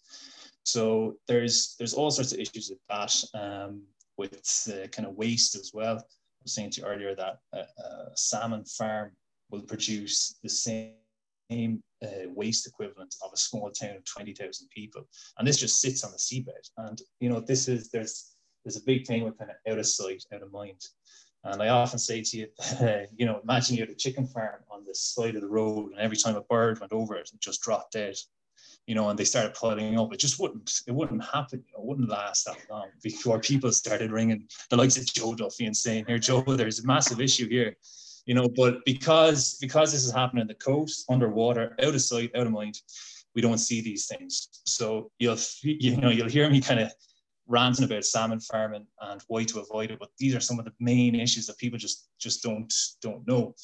So 0.64 1.16
there's 1.28 1.74
there's 1.78 1.94
all 1.94 2.10
sorts 2.10 2.32
of 2.32 2.38
issues 2.38 2.70
with 2.70 2.78
that, 2.88 3.14
um, 3.34 3.82
with 4.16 4.34
uh, 4.68 4.86
kind 4.88 5.06
of 5.06 5.14
waste 5.14 5.54
as 5.56 5.72
well. 5.74 5.96
I 5.98 6.42
was 6.42 6.54
saying 6.54 6.70
to 6.70 6.80
you 6.80 6.86
earlier 6.86 7.14
that 7.14 7.38
a, 7.52 7.64
salmon 8.16 8.64
farm 8.64 9.12
will 9.50 9.62
produce 9.62 10.38
the 10.42 10.48
same 10.48 10.94
uh, 12.02 12.28
waste 12.28 12.66
equivalent 12.66 13.14
of 13.22 13.32
a 13.32 13.36
small 13.36 13.70
town 13.70 13.96
of 13.96 14.04
20,000 14.04 14.68
people. 14.70 15.02
And 15.38 15.46
this 15.46 15.58
just 15.58 15.80
sits 15.80 16.04
on 16.04 16.12
the 16.12 16.18
seabed. 16.18 16.70
And, 16.78 17.00
you 17.20 17.28
know, 17.28 17.40
this 17.40 17.68
is, 17.68 17.90
there's, 17.90 18.34
there's 18.64 18.76
a 18.76 18.84
big 18.84 19.06
thing 19.06 19.24
with 19.24 19.38
kind 19.38 19.50
of 19.50 19.56
out 19.70 19.78
of 19.78 19.86
sight, 19.86 20.24
out 20.32 20.42
of 20.42 20.52
mind. 20.52 20.80
And 21.44 21.62
I 21.62 21.68
often 21.68 21.98
say 21.98 22.22
to 22.22 22.36
you, 22.38 22.46
you 23.16 23.26
know, 23.26 23.40
imagine 23.42 23.76
you 23.76 23.82
had 23.82 23.90
a 23.90 23.94
chicken 23.94 24.26
farm 24.26 24.62
on 24.70 24.84
the 24.84 24.94
side 24.94 25.34
of 25.34 25.42
the 25.42 25.48
road, 25.48 25.92
and 25.92 26.00
every 26.00 26.16
time 26.16 26.36
a 26.36 26.42
bird 26.42 26.80
went 26.80 26.92
over 26.92 27.14
it, 27.16 27.30
it 27.32 27.40
just 27.40 27.62
dropped 27.62 27.92
dead. 27.92 28.16
You 28.86 28.94
know, 28.94 29.08
and 29.08 29.18
they 29.18 29.24
started 29.24 29.54
piling 29.54 29.98
up. 29.98 30.12
It 30.12 30.20
just 30.20 30.38
wouldn't, 30.38 30.70
it 30.86 30.92
wouldn't 30.92 31.24
happen. 31.24 31.64
You 31.66 31.72
know, 31.72 31.82
it 31.82 31.86
wouldn't 31.86 32.10
last 32.10 32.44
that 32.44 32.58
long 32.70 32.88
before 33.02 33.40
people 33.40 33.72
started 33.72 34.10
ringing 34.12 34.46
the 34.68 34.76
likes 34.76 34.98
of 34.98 35.06
Joe 35.06 35.34
Duffy 35.34 35.64
and 35.64 35.76
saying, 35.76 36.04
"Here, 36.06 36.18
Joe, 36.18 36.42
there's 36.42 36.80
a 36.80 36.86
massive 36.86 37.20
issue 37.20 37.48
here." 37.48 37.76
You 38.26 38.34
know, 38.34 38.48
but 38.48 38.84
because 38.84 39.56
because 39.58 39.92
this 39.92 40.04
is 40.04 40.12
happening 40.12 40.42
on 40.42 40.48
the 40.48 40.54
coast, 40.54 41.06
underwater, 41.10 41.74
out 41.82 41.94
of 41.94 42.02
sight, 42.02 42.30
out 42.36 42.46
of 42.46 42.52
mind, 42.52 42.78
we 43.34 43.40
don't 43.40 43.58
see 43.58 43.80
these 43.80 44.06
things. 44.06 44.48
So 44.66 45.10
you'll 45.18 45.38
you 45.62 45.96
know 45.96 46.10
you'll 46.10 46.28
hear 46.28 46.48
me 46.50 46.60
kind 46.60 46.80
of 46.80 46.92
ranting 47.46 47.84
about 47.84 48.04
salmon 48.04 48.40
farming 48.40 48.86
and 49.02 49.22
why 49.28 49.44
to 49.44 49.60
avoid 49.60 49.90
it, 49.90 49.98
but 49.98 50.10
these 50.18 50.34
are 50.34 50.40
some 50.40 50.58
of 50.58 50.64
the 50.64 50.72
main 50.80 51.14
issues 51.14 51.46
that 51.46 51.58
people 51.58 51.78
just 51.78 52.08
just 52.18 52.42
don't 52.42 52.72
don't 53.02 53.26
know. 53.26 53.54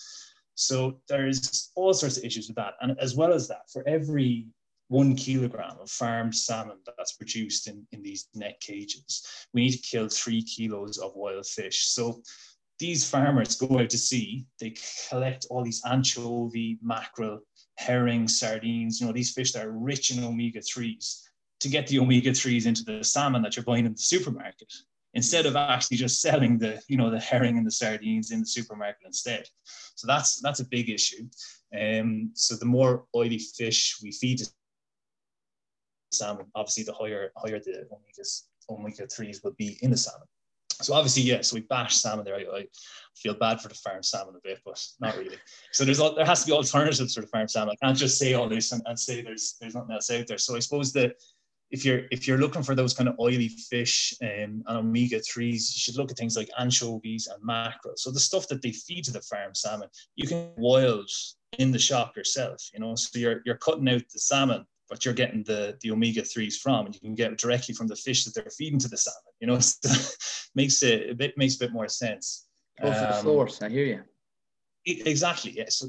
So 0.55 1.01
there's 1.09 1.71
all 1.75 1.95
sorts 1.95 2.19
of 2.19 2.25
issues 2.25 2.49
with 2.49 2.57
that, 2.57 2.75
and 2.81 2.99
as 3.01 3.15
well 3.15 3.33
as 3.33 3.49
that, 3.49 3.71
for 3.73 3.87
every 3.89 4.47
one 4.89 5.15
kilogram 5.15 5.77
of 5.81 5.89
farmed 5.89 6.35
salmon 6.35 6.77
that's 6.99 7.13
produced 7.13 7.69
in, 7.69 7.87
in 7.93 8.03
these 8.03 8.29
net 8.35 8.61
cages, 8.61 9.25
we 9.55 9.63
need 9.63 9.73
to 9.73 9.79
kill 9.79 10.09
three 10.09 10.43
kilos 10.43 10.99
of 10.99 11.13
wild 11.15 11.47
fish. 11.47 11.87
So 11.87 12.23
these 12.81 13.09
farmers 13.09 13.55
go 13.55 13.79
out 13.79 13.91
to 13.91 13.99
sea, 13.99 14.47
they 14.59 14.75
collect 15.09 15.47
all 15.49 15.63
these 15.63 15.81
anchovy, 15.89 16.79
mackerel, 16.83 17.39
herring, 17.77 18.27
sardines, 18.27 19.01
you 19.01 19.07
know, 19.07 19.13
these 19.13 19.33
fish 19.33 19.53
that 19.53 19.65
are 19.65 19.71
rich 19.71 20.11
in 20.11 20.25
omega 20.25 20.59
3s 20.59 21.23
to 21.61 21.69
get 21.69 21.87
the 21.87 21.99
omega 21.99 22.31
3s 22.31 22.67
into 22.67 22.85
the 22.85 23.05
salmon 23.05 23.43
that 23.43 23.57
you're 23.57 23.65
buying 23.65 23.87
in 23.87 23.93
the 23.93 23.99
supermarket 23.99 24.73
instead 25.15 25.47
of 25.47 25.57
actually 25.57 25.97
just 25.97 26.21
selling 26.21 26.59
the 26.59 26.81
you 26.89 26.97
know 26.97 27.11
the 27.11 27.21
herring 27.21 27.59
and 27.59 27.67
the 27.67 27.71
sardines 27.71 28.31
in 28.31 28.41
the 28.41 28.47
supermarket 28.47 29.03
instead. 29.05 29.47
So 29.95 30.07
that's 30.07 30.41
that's 30.41 30.61
a 30.61 30.65
big 30.65 30.89
issue. 30.89 31.29
Um, 31.79 32.31
so 32.35 32.57
the 32.57 32.67
more 32.67 33.05
oily 33.15 33.39
fish 33.39 33.99
we 34.03 34.13
feed 34.13 34.43
salmon 36.13 36.47
obviously 36.57 36.83
the 36.83 36.93
higher 36.93 37.31
higher 37.37 37.61
the 37.61 37.87
omega 37.93 38.29
omega 38.69 39.07
3s 39.07 39.45
will 39.45 39.53
be 39.53 39.79
in 39.83 39.91
the 39.91 39.97
salmon. 39.97 40.27
So 40.81 40.95
obviously 40.95 41.23
yeah 41.23 41.43
so 41.43 41.55
we 41.55 41.63
bash 41.63 41.97
salmon 41.97 42.25
there. 42.25 42.37
I, 42.37 42.59
I, 42.59 42.67
feel 43.17 43.35
bad 43.35 43.61
for 43.61 43.69
the 43.69 43.75
farm 43.75 44.03
salmon 44.03 44.35
a 44.35 44.41
bit 44.43 44.61
but 44.65 44.83
not 45.01 45.17
really. 45.17 45.37
So 45.73 45.85
there's 45.85 45.99
there 45.99 46.25
has 46.25 46.41
to 46.41 46.47
be 46.47 46.53
alternatives 46.53 47.15
for 47.15 47.21
the 47.21 47.27
farm 47.27 47.49
salmon. 47.49 47.77
I 47.81 47.85
can't 47.85 47.99
just 47.99 48.19
say 48.19 48.33
all 48.33 48.49
this 48.49 48.73
and, 48.73 48.83
and 48.87 48.99
say 48.99 49.21
there's 49.21 49.57
there's 49.61 49.75
nothing 49.75 49.93
else 49.93 50.11
out 50.11 50.27
there. 50.27 50.39
So 50.39 50.57
i 50.57 50.59
suppose 50.59 50.93
that 50.95 51.17
if 51.71 51.85
you're 51.85 52.03
if 52.11 52.27
you're 52.27 52.39
looking 52.39 52.63
for 52.63 52.75
those 52.75 52.95
kind 52.95 53.09
of 53.09 53.19
oily 53.21 53.49
fish 53.49 54.13
um, 54.23 54.63
and 54.67 54.79
omega 54.79 55.21
threes, 55.21 55.73
you 55.75 55.79
should 55.79 55.97
look 55.97 56.11
at 56.11 56.17
things 56.17 56.37
like 56.37 56.51
anchovies 56.59 57.29
and 57.29 57.43
mackerel. 57.45 57.95
So 57.97 58.11
the 58.11 58.21
stuff 58.21 58.49
that 58.49 58.63
they 58.63 58.73
feed 58.73 59.05
to 59.05 59.13
the 59.13 59.21
farm 59.23 59.55
salmon, 59.55 59.89
you 60.17 60.27
can 60.27 60.51
wild 60.57 61.11
in 61.59 61.71
the 61.71 61.79
shop 61.79 62.17
yourself. 62.17 62.69
You 62.75 62.81
know, 62.81 62.95
so 62.97 63.19
you're 63.19 63.43
you're 63.45 63.57
cutting 63.57 63.89
out 63.89 64.03
the 64.13 64.19
salmon, 64.19 64.67
but 64.89 65.05
you're 65.05 65.15
getting 65.15 65.45
the 65.45 65.79
the 65.81 65.93
omega 65.93 66.23
threes 66.23 66.59
from, 66.59 66.87
and 66.87 66.95
you 66.95 67.01
can 67.01 67.15
get 67.15 67.33
it 67.33 67.39
directly 67.39 67.75
from 67.75 67.87
the 67.87 67.97
fish 67.97 68.25
that 68.25 68.35
they're 68.35 68.51
feeding 68.51 68.81
to 68.81 68.89
the 68.89 68.97
salmon. 68.97 69.33
You 69.41 69.47
know, 69.47 69.59
makes 70.55 70.83
it 70.83 71.11
a 71.11 71.15
bit 71.15 71.39
makes 71.39 71.55
a 71.57 71.61
bit 71.61 71.73
more 71.73 71.89
sense. 71.89 72.47
Go 72.83 72.93
for 72.93 72.99
um, 72.99 73.05
the 73.05 73.21
source. 73.21 73.63
I 73.63 73.69
hear 73.69 73.85
you. 73.85 74.03
Exactly. 74.87 75.53
Yeah. 75.53 75.67
So 75.69 75.89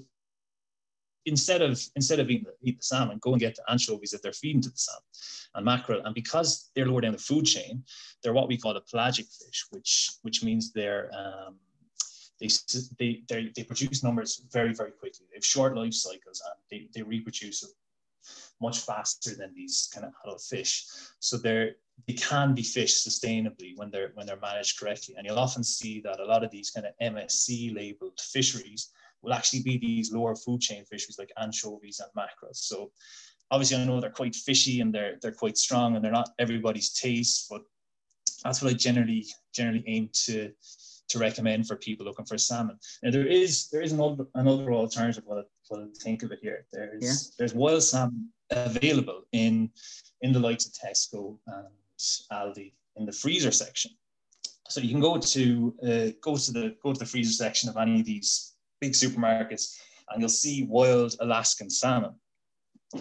instead 1.26 1.62
of 1.62 1.82
instead 1.96 2.20
of 2.20 2.30
eating 2.30 2.46
the, 2.46 2.70
eat 2.70 2.80
the 2.80 2.84
salmon, 2.84 3.20
go 3.20 3.32
and 3.32 3.40
get 3.40 3.56
the 3.56 3.72
anchovies 3.72 4.12
that 4.12 4.24
they're 4.24 4.34
feeding 4.34 4.62
to 4.62 4.70
the 4.70 4.78
salmon 4.78 5.04
and 5.56 5.66
mackerel. 5.66 6.02
And 6.06 6.16
because 6.16 6.72
they're 6.76 6.86
lower 6.86 7.02
down 7.02 7.14
the 7.14 7.18
food 7.18 7.46
chain, 7.46 7.84
they're 8.24 8.34
what 8.34 8.48
we 8.48 8.58
call 8.58 8.76
a 8.78 8.82
pelagic 8.82 9.26
fish, 9.26 9.66
which 9.72 10.12
which 10.22 10.44
means 10.44 10.72
they're 10.72 11.10
um, 11.14 11.56
they 12.40 12.48
they 12.98 13.24
they, 13.28 13.52
they 13.56 13.64
produce 13.64 14.04
numbers 14.04 14.44
very 14.52 14.74
very 14.74 14.92
quickly. 14.92 15.26
They 15.30 15.38
have 15.38 15.46
short 15.46 15.76
life 15.76 15.94
cycles 15.94 16.42
and 16.46 16.56
they, 16.70 16.90
they 16.94 17.04
reproduce 17.04 17.64
much 18.62 18.80
faster 18.80 19.36
than 19.36 19.54
these 19.54 19.90
kind 19.94 20.06
of 20.06 20.14
adult 20.24 20.42
fish. 20.42 20.86
So 21.20 21.38
they're 21.38 21.76
they 22.08 22.14
can 22.14 22.56
be 22.56 22.64
fished 22.64 23.08
sustainably 23.08 23.78
when 23.78 23.92
they're 23.92 24.12
when 24.16 24.26
they're 24.26 24.40
managed 24.40 24.80
correctly. 24.80 25.16
And 25.18 25.26
you'll 25.26 25.40
often 25.40 25.64
see 25.64 26.02
that 26.02 26.20
a 26.20 26.26
lot 26.26 26.44
of 26.44 26.52
these 26.52 26.72
kind 26.72 26.88
of 26.88 26.94
MSC 27.02 27.76
labeled 27.76 28.20
fisheries 28.20 28.90
will 29.22 29.34
actually 29.34 29.64
be 29.64 29.78
these 29.78 30.12
lower 30.12 30.36
food 30.36 30.62
chain 30.62 30.86
fisheries 30.86 31.20
like 31.20 31.32
anchovies 31.38 32.00
and 32.00 32.10
mackerel. 32.16 32.54
So 32.54 32.92
obviously 33.52 33.78
I 33.78 33.86
know 33.86 34.00
they're 34.00 34.10
quite 34.10 34.36
fishy 34.36 34.82
and 34.82 34.94
they're 34.94 35.18
they're 35.22 35.32
quite 35.32 35.58
strong 35.58 35.96
and 35.96 36.04
they're 36.04 36.12
not 36.12 36.30
everybody's 36.40 36.92
taste, 36.92 37.48
but 37.50 37.62
that's 38.44 38.62
what 38.62 38.72
I 38.72 38.76
generally 38.76 39.26
generally 39.54 39.84
aim 39.88 40.10
to 40.26 40.52
to 41.10 41.20
recommend 41.20 41.68
for 41.68 41.76
people 41.76 42.06
looking 42.06 42.26
for 42.26 42.38
salmon. 42.38 42.78
Now 43.04 43.12
there 43.12 43.28
is 43.28 43.70
there 43.70 43.82
is 43.82 43.92
another 43.92 44.26
another 44.36 44.74
alternative. 44.74 45.24
What 45.26 45.40
I, 45.40 45.44
what 45.68 45.82
I 45.82 45.88
think 46.02 46.24
of 46.24 46.32
it 46.32 46.40
here. 46.42 46.66
There's 46.72 47.04
yeah. 47.04 47.34
there's 47.38 47.54
wild 47.54 47.84
salmon 47.84 48.30
available 48.50 49.24
in 49.32 49.70
in 50.22 50.32
the 50.34 50.40
likes 50.40 50.66
of 50.66 50.74
Tesco 50.74 51.38
and 51.48 51.68
Aldi 52.32 52.74
in 52.96 53.06
the 53.06 53.12
freezer 53.12 53.52
section. 53.52 53.92
So 54.70 54.80
you 54.80 54.90
can 54.90 55.02
go 55.02 55.18
to 55.18 55.76
uh, 55.84 56.08
go 56.22 56.38
to 56.38 56.52
the 56.52 56.76
go 56.82 56.94
to 56.94 57.00
the 57.00 57.06
freezer 57.06 57.34
section 57.34 57.70
of 57.70 57.78
any 57.78 58.00
of 58.00 58.06
these 58.06 58.51
big 58.82 58.94
supermarkets, 58.94 59.78
and 60.10 60.20
you'll 60.20 60.30
see 60.30 60.64
wild 60.64 61.16
Alaskan 61.22 61.70
salmon. 61.70 62.14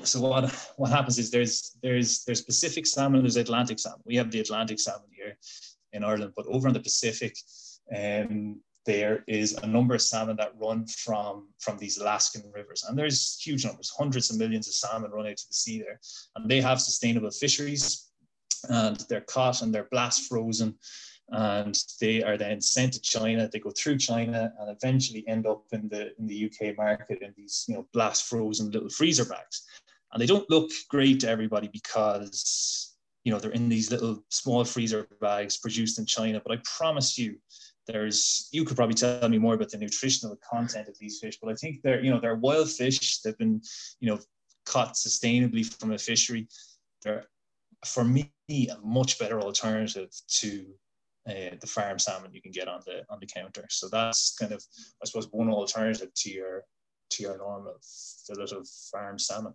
So 0.05 0.21
what 0.21 0.45
what 0.77 0.91
happens 0.91 1.19
is 1.19 1.31
there's 1.31 1.77
there's 1.83 2.25
there's 2.25 2.43
Pacific 2.43 2.87
salmon, 2.87 3.23
there's 3.23 3.37
Atlantic 3.37 3.81
salmon. 3.81 4.03
We 4.05 4.17
have 4.17 4.31
the 4.31 4.41
Atlantic 4.41 4.79
salmon 4.79 5.11
here 5.11 5.37
in 5.93 6.05
Ireland, 6.05 6.35
but 6.37 6.47
over 6.47 6.69
in 6.69 6.75
the 6.75 6.81
Pacific, 6.81 7.35
um, 7.97 8.61
there 8.87 9.25
is 9.27 9.55
a 9.55 9.67
number 9.67 9.95
of 9.95 10.03
salmon 10.03 10.37
that 10.37 10.55
run 10.61 10.87
from 10.87 11.49
from 11.59 11.77
these 11.79 11.99
Alaskan 11.99 12.45
rivers, 12.55 12.85
and 12.87 12.97
there's 12.97 13.41
huge 13.41 13.65
numbers, 13.65 13.91
hundreds 13.91 14.31
of 14.31 14.39
millions 14.39 14.69
of 14.69 14.75
salmon 14.75 15.11
run 15.11 15.27
out 15.27 15.37
to 15.37 15.49
the 15.49 15.55
sea 15.55 15.79
there, 15.81 15.99
and 16.37 16.49
they 16.49 16.61
have 16.61 16.81
sustainable 16.81 17.33
fisheries 17.33 18.11
and 18.69 19.05
they're 19.09 19.23
caught 19.23 19.63
and 19.63 19.75
they're 19.75 19.89
blast 19.91 20.29
frozen 20.29 20.75
and 21.31 21.77
they 22.01 22.23
are 22.23 22.37
then 22.37 22.61
sent 22.61 22.93
to 22.95 23.01
China. 23.01 23.49
They 23.49 23.61
go 23.61 23.71
through 23.71 23.99
China 23.99 24.53
and 24.59 24.77
eventually 24.77 25.25
end 25.29 25.47
up 25.47 25.65
in 25.73 25.89
the 25.89 26.17
in 26.19 26.27
the 26.27 26.47
UK 26.47 26.77
market 26.77 27.23
in 27.23 27.33
these 27.37 27.65
you 27.69 27.75
know 27.75 27.87
blast 27.93 28.29
frozen 28.29 28.71
little 28.71 28.89
freezer 28.89 29.25
bags, 29.25 29.63
and 30.13 30.21
they 30.21 30.27
don't 30.27 30.49
look 30.51 30.71
great 30.89 31.21
to 31.21 31.29
everybody 31.29 31.69
because 31.69 32.97
you 33.25 33.33
know 33.33 33.39
they're 33.39 33.53
in 33.53 33.69
these 33.69 33.91
little 33.91 34.25
small 34.31 34.65
freezer 34.65 35.07
bags 35.21 35.57
produced 35.57 35.99
in 35.99 36.07
China. 36.07 36.41
But 36.45 36.59
I 36.59 36.63
promise 36.65 37.17
you, 37.17 37.37
there's 37.87 38.49
you 38.51 38.65
could 38.65 38.77
probably 38.77 38.95
tell 38.95 39.29
me 39.29 39.39
more 39.39 39.55
about 39.55 39.71
the 39.71 39.79
nutritional 39.79 40.39
content 40.49 40.89
of 40.89 40.99
these 40.99 41.21
fish, 41.21 41.39
but 41.41 41.51
I 41.51 41.55
think 41.55 41.83
they're 41.83 42.03
you 42.03 42.11
know 42.11 42.21
they're 42.21 42.35
wild 42.35 42.71
fish. 42.71 43.21
They've 43.21 43.39
been 43.39 43.63
you 44.01 44.11
know 44.11 44.19
caught 44.67 44.95
sustainably 44.95 45.65
from 45.79 45.93
a 45.93 45.99
fishery. 45.99 46.49
They're 47.03 47.25
for 47.85 48.05
me 48.05 48.31
a 48.51 48.77
much 48.83 49.19
better 49.19 49.41
alternative 49.41 50.11
to 50.29 50.67
uh, 51.31 51.57
the 51.61 51.67
farm 51.67 51.99
salmon 51.99 52.33
you 52.33 52.43
can 52.43 52.53
get 52.53 52.69
on 52.69 52.81
the 52.87 53.05
on 53.09 53.19
the 53.21 53.27
counter. 53.27 53.65
So 53.69 53.89
that's 53.89 54.37
kind 54.39 54.53
of 54.53 54.63
I 55.03 55.07
suppose 55.07 55.29
one 55.31 55.51
alternative 55.51 56.13
to 56.15 56.31
your 56.31 56.65
to 57.11 57.23
your 57.23 57.39
normal 57.39 57.77
fillet 58.27 58.57
of 58.57 58.69
farm 58.91 59.19
salmon. 59.19 59.55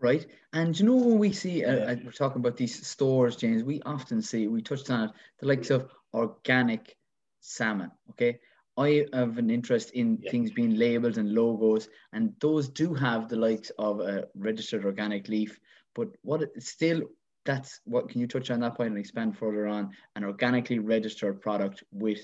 Right, 0.00 0.26
and 0.52 0.78
you 0.78 0.86
know 0.86 0.96
when 0.96 1.18
we 1.18 1.32
see 1.32 1.64
uh, 1.64 1.74
yeah. 1.74 1.94
we're 2.04 2.12
talking 2.12 2.40
about 2.40 2.56
these 2.56 2.86
stores, 2.86 3.36
James, 3.36 3.62
we 3.62 3.80
often 3.82 4.22
see 4.22 4.48
we 4.48 4.62
touched 4.62 4.90
on 4.90 5.08
it 5.08 5.10
the 5.40 5.46
likes 5.46 5.70
of 5.70 5.90
organic 6.12 6.96
salmon. 7.40 7.90
Okay, 8.10 8.38
I 8.76 9.06
have 9.12 9.38
an 9.38 9.50
interest 9.50 9.90
in 9.90 10.18
yeah. 10.22 10.30
things 10.30 10.50
being 10.50 10.76
labeled 10.76 11.18
and 11.18 11.34
logos, 11.34 11.88
and 12.12 12.34
those 12.40 12.68
do 12.68 12.94
have 12.94 13.28
the 13.28 13.36
likes 13.36 13.70
of 13.78 14.00
a 14.00 14.26
registered 14.34 14.84
organic 14.84 15.28
leaf. 15.28 15.58
But 15.94 16.08
what 16.22 16.42
still 16.62 17.02
that's 17.44 17.80
what 17.84 18.08
can 18.08 18.20
you 18.20 18.26
touch 18.26 18.50
on 18.50 18.60
that 18.60 18.76
point 18.76 18.90
and 18.90 18.98
expand 18.98 19.36
further 19.36 19.66
on 19.66 19.90
an 20.16 20.24
organically 20.24 20.78
registered 20.78 21.40
product 21.40 21.82
with 21.92 22.20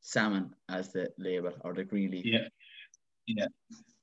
salmon 0.00 0.54
as 0.68 0.92
the 0.92 1.08
label 1.18 1.52
or 1.62 1.74
the 1.74 1.84
green 1.84 2.10
leaf? 2.10 2.24
Yeah, 2.26 2.48
yeah. 3.26 3.46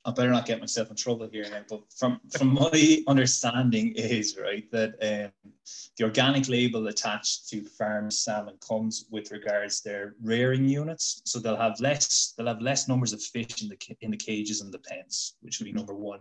I 0.04 0.12
better 0.12 0.32
not 0.32 0.48
get 0.48 0.60
myself 0.60 0.90
in 0.90 0.96
trouble 0.96 1.30
here 1.32 1.46
now, 1.52 1.62
but 1.70 1.82
from 1.96 2.20
from 2.32 2.56
my 2.56 3.04
understanding 3.08 3.94
is 3.96 4.36
right 4.42 4.70
that 4.72 4.96
um, 5.02 5.52
the 5.96 6.06
organic 6.06 6.50
label 6.50 6.88
attached 6.88 7.48
to 7.50 7.64
farm 7.64 8.10
salmon 8.10 8.58
comes 8.68 9.06
with 9.12 9.32
regards 9.32 9.82
their 9.82 10.16
rearing 10.24 10.68
units, 10.68 11.22
so 11.26 11.38
they'll 11.38 11.56
have 11.56 11.80
less 11.80 12.34
they'll 12.36 12.48
have 12.48 12.62
less 12.62 12.88
numbers 12.88 13.14
of 13.14 13.22
fish 13.22 13.62
in 13.62 13.70
the 13.70 13.78
in 14.02 14.10
the 14.10 14.18
cages 14.18 14.62
and 14.62 14.74
the 14.74 14.80
pens, 14.80 15.36
which 15.42 15.60
would 15.60 15.66
be 15.66 15.72
number 15.72 15.94
one. 15.94 16.20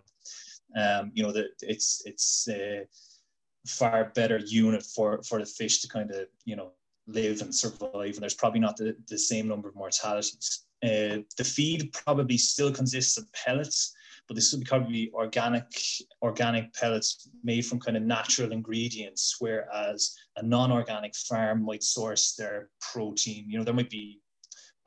Um, 0.77 1.11
you 1.15 1.23
know 1.23 1.31
that 1.31 1.49
it's 1.63 2.03
it's 2.05 2.47
uh, 2.47 2.83
far 3.65 4.11
better 4.15 4.39
unit 4.39 4.83
for 4.83 5.21
for 5.23 5.39
the 5.39 5.45
fish 5.45 5.81
to 5.81 5.87
kind 5.87 6.11
of 6.11 6.27
you 6.45 6.55
know 6.55 6.71
live 7.07 7.41
and 7.41 7.53
survive, 7.53 8.13
and 8.13 8.21
there's 8.21 8.33
probably 8.33 8.59
not 8.59 8.77
the, 8.77 8.95
the 9.07 9.17
same 9.17 9.47
number 9.47 9.67
of 9.67 9.75
mortalities. 9.75 10.65
Uh, 10.83 11.21
the 11.37 11.43
feed 11.43 11.93
probably 11.93 12.37
still 12.37 12.71
consists 12.71 13.17
of 13.17 13.31
pellets, 13.33 13.93
but 14.27 14.35
this 14.35 14.51
would 14.51 14.65
probably 14.65 14.91
be 14.91 15.11
organic 15.13 15.65
organic 16.21 16.73
pellets 16.73 17.29
made 17.43 17.65
from 17.65 17.79
kind 17.79 17.97
of 17.97 18.03
natural 18.03 18.51
ingredients, 18.51 19.35
whereas 19.39 20.15
a 20.37 20.43
non-organic 20.43 21.15
farm 21.15 21.63
might 21.63 21.83
source 21.83 22.33
their 22.35 22.69
protein. 22.79 23.45
You 23.49 23.59
know, 23.59 23.63
there 23.63 23.73
might 23.73 23.89
be 23.89 24.21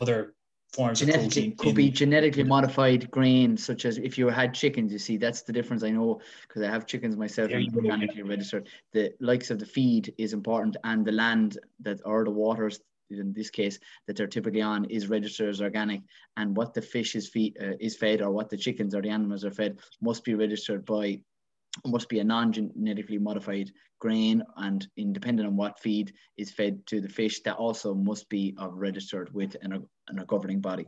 other 0.01 0.35
forms 0.75 1.01
genetically, 1.01 1.25
of 1.27 1.33
protein. 1.33 1.57
Could 1.57 1.75
be 1.75 1.91
genetically 1.91 2.45
modified 2.45 3.11
grain, 3.11 3.57
such 3.57 3.85
as 3.85 3.99
if 3.99 4.19
you 4.19 4.29
had 4.29 4.55
chickens, 4.55 4.93
you 4.93 4.99
see, 4.99 5.17
that's 5.17 5.43
the 5.43 5.53
difference 5.53 5.83
I 5.83 5.91
know 5.91 6.21
because 6.43 6.63
I 6.63 6.71
have 6.71 6.87
chickens 6.87 7.17
myself 7.17 7.51
and 7.51 7.75
organically 7.75 8.23
registered. 8.23 8.69
The 8.93 9.13
likes 9.21 9.51
of 9.51 9.59
the 9.59 9.67
feed 9.67 10.15
is 10.19 10.33
important 10.33 10.77
and 10.85 11.05
the 11.05 11.13
land 11.13 11.59
that 11.81 12.01
or 12.05 12.25
the 12.25 12.31
waters 12.31 12.81
in 13.11 13.33
this 13.33 13.51
case 13.51 13.79
that 14.07 14.17
they're 14.17 14.27
typically 14.27 14.63
on 14.63 14.87
is 14.87 15.09
registered 15.09 15.49
as 15.49 15.61
organic 15.61 16.01
and 16.37 16.57
what 16.57 16.75
the 16.75 16.83
fish 16.83 17.15
is 17.15 17.29
feed 17.29 17.57
uh, 17.61 17.77
is 17.79 17.95
fed 17.97 18.23
or 18.23 18.31
what 18.31 18.49
the 18.49 18.57
chickens 18.57 18.95
or 18.95 19.03
the 19.03 19.11
animals 19.11 19.45
are 19.45 19.51
fed 19.51 19.79
must 20.01 20.25
be 20.25 20.35
registered 20.35 20.85
by 20.85 21.21
must 21.87 22.09
be 22.09 22.21
a 22.21 22.25
non-genetically 22.25 23.19
modified 23.19 23.71
grain 23.99 24.43
and 24.59 24.87
independent 24.97 25.49
on 25.49 25.57
what 25.57 25.79
feed 25.79 26.13
is 26.37 26.51
fed 26.51 26.87
to 26.87 27.01
the 27.01 27.09
fish 27.09 27.43
that 27.43 27.57
also 27.57 27.95
must 27.95 28.29
be 28.29 28.55
uh, 28.61 28.69
registered 28.69 29.33
with 29.33 29.57
an, 29.63 29.73
an, 30.09 30.19
a 30.19 30.25
governing 30.27 30.61
body. 30.61 30.87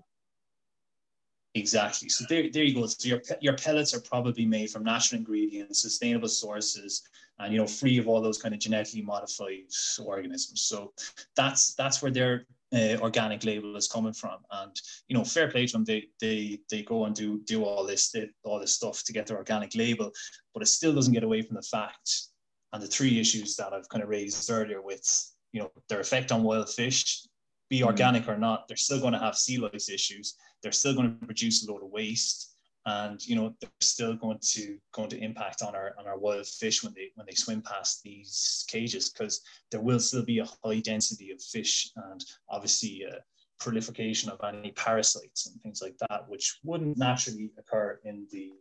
Exactly. 1.54 2.10
So 2.10 2.26
there, 2.28 2.50
there 2.52 2.64
you 2.64 2.74
go. 2.74 2.86
So 2.86 3.08
your, 3.08 3.22
your 3.40 3.56
pellets 3.56 3.94
are 3.94 4.00
probably 4.00 4.44
made 4.44 4.70
from 4.70 4.84
natural 4.84 5.18
ingredients 5.18 5.80
sustainable 5.80 6.28
sources 6.28 7.02
and 7.38 7.52
you 7.52 7.58
know 7.58 7.66
free 7.66 7.98
of 7.98 8.08
all 8.08 8.20
those 8.20 8.40
kind 8.40 8.54
of 8.54 8.60
genetically 8.60 9.02
modified 9.02 9.64
organisms. 9.98 10.62
So 10.62 10.92
that's 11.34 11.74
that's 11.74 12.02
where 12.02 12.10
their 12.10 12.46
uh, 12.74 12.96
organic 13.00 13.44
label 13.44 13.76
is 13.76 13.88
coming 13.88 14.12
from. 14.12 14.38
And 14.50 14.74
you 15.08 15.16
know 15.16 15.24
fair 15.24 15.50
play 15.50 15.66
to 15.66 15.72
them. 15.72 15.84
They 15.84 16.08
they 16.20 16.60
they 16.70 16.82
go 16.82 17.04
and 17.04 17.14
do 17.14 17.40
do 17.44 17.64
all 17.64 17.84
this 17.84 18.14
all 18.44 18.60
this 18.60 18.74
stuff 18.74 19.02
to 19.04 19.12
get 19.12 19.26
their 19.26 19.38
organic 19.38 19.74
label 19.74 20.12
but 20.54 20.62
it 20.62 20.66
still 20.66 20.94
doesn't 20.94 21.12
get 21.12 21.24
away 21.24 21.42
from 21.42 21.56
the 21.56 21.62
fact 21.62 22.28
and 22.72 22.82
the 22.82 22.86
three 22.86 23.20
issues 23.20 23.56
that 23.56 23.72
i've 23.72 23.88
kind 23.88 24.02
of 24.02 24.08
raised 24.08 24.50
earlier 24.50 24.80
with 24.80 25.06
you 25.52 25.60
know 25.60 25.70
their 25.88 26.00
effect 26.00 26.32
on 26.32 26.42
wild 26.42 26.68
fish 26.68 27.26
be 27.68 27.80
mm. 27.80 27.86
organic 27.86 28.28
or 28.28 28.36
not 28.36 28.66
they're 28.68 28.76
still 28.76 29.00
going 29.00 29.12
to 29.12 29.18
have 29.18 29.36
sea 29.36 29.58
lice 29.58 29.88
issues. 29.88 30.36
They're 30.62 30.72
still 30.72 30.94
going 30.94 31.18
to 31.18 31.26
produce 31.26 31.66
a 31.66 31.72
load 31.72 31.82
of 31.82 31.90
waste 31.90 32.55
and 32.86 33.26
you 33.26 33.34
know 33.34 33.54
they're 33.60 33.70
still 33.80 34.14
going 34.14 34.38
to 34.40 34.78
going 34.92 35.08
to 35.08 35.18
impact 35.18 35.62
on 35.62 35.74
our 35.74 35.92
on 35.98 36.06
our 36.06 36.18
wild 36.18 36.46
fish 36.46 36.82
when 36.82 36.94
they 36.94 37.10
when 37.16 37.26
they 37.26 37.34
swim 37.34 37.60
past 37.60 38.02
these 38.02 38.64
cages 38.68 39.10
because 39.10 39.42
there 39.70 39.80
will 39.80 40.00
still 40.00 40.24
be 40.24 40.38
a 40.38 40.48
high 40.64 40.80
density 40.80 41.30
of 41.32 41.42
fish 41.42 41.90
and 42.10 42.24
obviously 42.48 43.02
a 43.02 43.18
proliferation 43.58 44.30
of 44.30 44.38
any 44.44 44.70
parasites 44.72 45.46
and 45.46 45.60
things 45.62 45.82
like 45.82 45.96
that 46.08 46.28
which 46.28 46.58
wouldn't 46.62 46.96
naturally 46.96 47.50
occur 47.58 47.98
in 48.04 48.26
the 48.30 48.52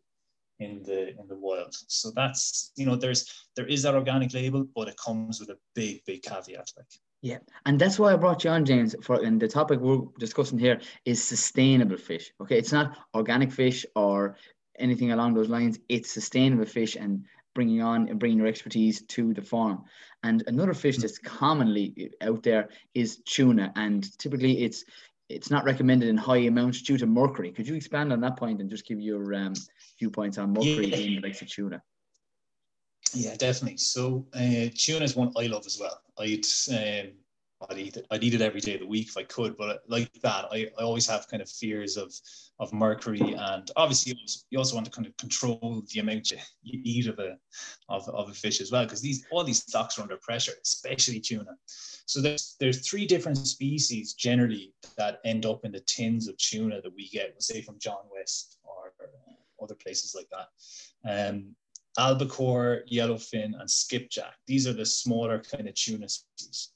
in 0.60 0.82
the 0.84 1.10
in 1.10 1.28
the 1.28 1.38
wild. 1.38 1.76
So 1.88 2.12
that's 2.16 2.72
you 2.76 2.86
know 2.86 2.96
there's 2.96 3.46
there 3.56 3.68
is 3.68 3.84
that 3.84 3.96
organic 3.96 4.34
label 4.34 4.66
but 4.76 4.88
it 4.88 4.98
comes 4.98 5.40
with 5.40 5.50
a 5.50 5.58
big 5.76 6.02
big 6.06 6.24
caveat 6.24 6.72
like 6.78 6.88
yeah, 7.22 7.40
and 7.66 7.80
that's 7.80 7.98
why 7.98 8.14
I 8.14 8.16
brought 8.16 8.44
you 8.44 8.50
on, 8.52 8.66
James. 8.66 8.96
For 9.02 9.24
and 9.24 9.42
the 9.42 9.48
topic 9.48 9.80
we're 9.80 10.04
discussing 10.20 10.60
here 10.60 10.80
is 11.06 11.24
sustainable 11.24 11.98
fish. 11.98 12.32
Okay, 12.42 12.58
it's 12.58 12.72
not 12.72 12.98
organic 13.14 13.52
fish 13.52 13.86
or 13.96 14.38
anything 14.78 15.12
along 15.12 15.34
those 15.34 15.50
lines. 15.50 15.80
It's 15.90 16.12
sustainable 16.12 16.66
fish 16.66 16.96
and 16.96 17.26
bringing 17.54 17.82
on 17.82 18.10
and 18.10 18.20
bringing 18.20 18.38
your 18.38 18.48
expertise 18.48 19.02
to 19.04 19.34
the 19.34 19.42
farm. 19.42 19.84
And 20.24 20.44
another 20.48 20.74
fish 20.74 20.98
that's 20.98 21.18
commonly 21.18 22.12
out 22.22 22.44
there 22.44 22.70
is 22.94 23.22
tuna, 23.26 23.72
and 23.76 24.18
typically 24.20 24.64
it's 24.64 24.86
it's 25.30 25.50
not 25.50 25.66
recommended 25.66 26.10
in 26.10 26.18
high 26.18 26.46
amounts 26.46 26.84
due 26.84 26.98
to 26.98 27.08
mercury. 27.08 27.52
Could 27.52 27.68
you 27.68 27.76
expand 27.76 28.14
on 28.14 28.22
that 28.22 28.38
point 28.38 28.62
and 28.62 28.70
just 28.70 28.86
give 28.86 29.00
your 29.00 29.34
um, 29.34 29.54
viewpoints 29.98 30.38
on 30.38 30.54
mercury 30.54 30.88
yeah. 30.88 31.18
in 31.18 31.22
like 31.22 31.38
tuna? 31.48 31.82
Yeah, 33.16 33.36
definitely. 33.36 33.78
So 33.78 34.26
uh, 34.34 34.70
tuna 34.76 35.06
is 35.06 35.16
one 35.16 35.32
I 35.38 35.48
love 35.48 35.66
as 35.66 35.80
well. 35.80 36.02
I'd 36.20 36.46
um, 36.72 37.14
I'd 37.70 37.78
eat 37.78 37.98
it. 37.98 38.06
I'd 38.12 38.24
eat 38.24 38.34
it 38.34 38.42
every 38.42 38.60
day 38.60 38.76
of 38.76 38.82
the 38.82 38.88
week 38.88 39.08
if 39.08 39.18
I 39.18 39.24
could. 39.24 39.56
But 39.58 39.84
like 39.88 40.12
that, 40.22 40.46
I, 40.52 40.68
I 40.78 40.84
always 40.84 41.08
have 41.08 41.28
kind 41.30 41.42
of 41.42 41.50
fears 41.50 41.98
of 41.98 42.14
of 42.60 42.74
mercury, 42.74 43.36
and 43.38 43.70
obviously 43.76 44.18
you 44.50 44.60
also 44.60 44.76
want 44.76 44.86
to 44.86 44.92
kind 44.92 45.08
of 45.08 45.16
control 45.18 45.84
the 45.94 46.00
amount 46.00 46.32
you, 46.32 46.38
you 46.64 46.82
eat 46.84 47.08
of 47.08 47.20
a 47.20 47.38
of, 47.90 48.08
of 48.10 48.30
a 48.30 48.34
fish 48.34 48.62
as 48.62 48.72
well, 48.72 48.84
because 48.84 49.02
these 49.02 49.26
all 49.32 49.44
these 49.44 49.64
stocks 49.64 49.98
are 49.98 50.02
under 50.02 50.18
pressure, 50.18 50.54
especially 50.64 51.20
tuna. 51.20 51.52
So 52.06 52.22
there's 52.22 52.56
there's 52.60 52.88
three 52.88 53.06
different 53.06 53.38
species 53.38 54.14
generally 54.14 54.74
that 54.98 55.20
end 55.24 55.46
up 55.46 55.64
in 55.64 55.72
the 55.72 55.80
tins 55.82 56.28
of 56.28 56.38
tuna 56.38 56.82
that 56.82 56.94
we 56.94 57.08
get, 57.10 57.42
say 57.42 57.62
from 57.62 57.80
John 57.80 58.04
West 58.14 58.58
or 58.64 58.94
other 59.62 59.76
places 59.76 60.14
like 60.14 60.28
that. 60.30 61.30
Um, 61.30 61.56
albacore, 61.98 62.82
yellowfin, 62.92 63.60
and 63.60 63.70
skipjack. 63.70 64.36
These 64.48 64.68
are 64.68 64.74
the 64.74 64.86
smaller 64.86 65.40
kind 65.40 65.68
of 65.68 65.76
tuna 65.76 66.10
species. 66.10 66.72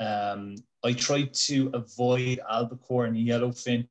Um, 0.00 0.56
I 0.84 0.92
try 0.92 1.24
to 1.24 1.70
avoid 1.74 2.40
albacore 2.48 3.06
and 3.06 3.16
yellowfin 3.16 3.88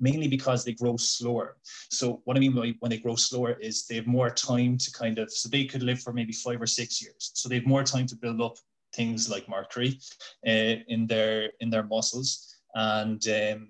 mainly 0.00 0.28
because 0.28 0.64
they 0.64 0.72
grow 0.72 0.96
slower. 0.96 1.56
So 1.90 2.22
what 2.24 2.36
I 2.36 2.40
mean 2.40 2.54
by 2.54 2.74
when 2.80 2.90
they 2.90 2.98
grow 2.98 3.16
slower 3.16 3.52
is 3.60 3.86
they 3.86 3.96
have 3.96 4.06
more 4.06 4.30
time 4.30 4.76
to 4.78 4.92
kind 4.92 5.18
of, 5.18 5.30
so 5.32 5.48
they 5.48 5.64
could 5.64 5.82
live 5.82 6.00
for 6.00 6.12
maybe 6.12 6.32
five 6.32 6.60
or 6.60 6.66
six 6.66 7.00
years. 7.02 7.30
So 7.34 7.48
they 7.48 7.56
have 7.56 7.66
more 7.66 7.84
time 7.84 8.06
to 8.06 8.16
build 8.16 8.40
up 8.40 8.56
things 8.94 9.30
like 9.30 9.48
mercury 9.48 10.00
uh, 10.46 10.82
in 10.88 11.06
their 11.06 11.50
in 11.60 11.70
their 11.70 11.84
muscles. 11.84 12.56
And 12.74 13.24
um, 13.28 13.68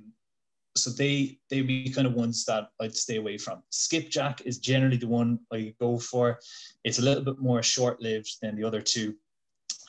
so 0.76 0.90
they 0.90 1.38
they 1.48 1.62
be 1.62 1.90
kind 1.90 2.06
of 2.06 2.14
ones 2.14 2.44
that 2.44 2.68
I'd 2.80 2.96
stay 2.96 3.16
away 3.16 3.38
from. 3.38 3.62
Skipjack 3.70 4.42
is 4.44 4.58
generally 4.58 4.96
the 4.96 5.08
one 5.08 5.40
I 5.52 5.74
go 5.80 5.98
for. 5.98 6.38
It's 6.84 6.98
a 6.98 7.02
little 7.02 7.24
bit 7.24 7.38
more 7.38 7.62
short-lived 7.62 8.36
than 8.40 8.56
the 8.56 8.64
other 8.64 8.80
two. 8.80 9.14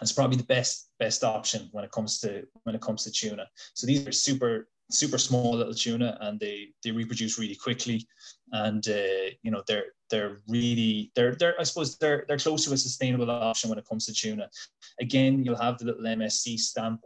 It's 0.02 0.12
probably 0.12 0.38
the 0.38 0.44
best 0.44 0.90
best 1.00 1.24
option 1.24 1.70
when 1.72 1.84
it 1.84 1.92
comes 1.92 2.20
to 2.20 2.48
when 2.64 2.76
it 2.76 2.82
comes 2.82 3.04
to 3.04 3.12
tuna. 3.12 3.48
So 3.74 3.86
these 3.86 4.08
are 4.08 4.12
super 4.12 4.68
super 4.90 5.18
small 5.18 5.54
little 5.54 5.74
tuna, 5.74 6.18
and 6.22 6.40
they 6.40 6.70
they 6.84 6.92
reproduce 6.92 7.40
really 7.40 7.56
quickly, 7.56 8.08
and 8.52 8.88
uh, 8.88 9.32
you 9.44 9.52
know 9.52 9.64
they're 9.68 9.94
they're 10.10 10.38
really 10.48 11.12
they're 11.16 11.36
they're 11.36 11.56
I 11.60 11.64
suppose 11.64 11.98
they're 11.98 12.26
they're 12.28 12.38
close 12.38 12.66
to 12.66 12.74
a 12.74 12.78
sustainable 12.78 13.30
option 13.30 13.70
when 13.70 13.80
it 13.80 13.88
comes 13.88 14.06
to 14.08 14.14
tuna. 14.14 14.50
Again, 15.00 15.44
you'll 15.44 15.56
have 15.56 15.78
the 15.78 15.86
little 15.86 16.04
MSC 16.04 16.58
stamp 16.60 17.02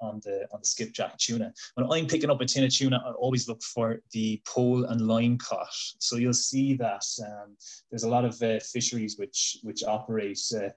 on 0.00 0.20
the 0.24 0.46
on 0.52 0.60
the 0.60 0.66
skipjack 0.66 1.18
tuna. 1.18 1.52
When 1.74 1.90
I'm 1.90 2.06
picking 2.06 2.30
up 2.30 2.40
a 2.40 2.46
tin 2.46 2.64
of 2.64 2.72
tuna, 2.72 3.02
I 3.04 3.12
always 3.12 3.48
look 3.48 3.62
for 3.62 4.00
the 4.12 4.40
pole 4.46 4.84
and 4.84 5.00
line 5.06 5.38
cut. 5.38 5.74
So 5.98 6.16
you'll 6.16 6.32
see 6.32 6.74
that 6.74 7.04
um, 7.26 7.56
there's 7.90 8.04
a 8.04 8.08
lot 8.08 8.24
of 8.24 8.40
uh, 8.42 8.60
fisheries 8.60 9.18
which 9.18 9.58
which 9.62 9.82
operate 9.84 10.40
uh, 10.56 10.70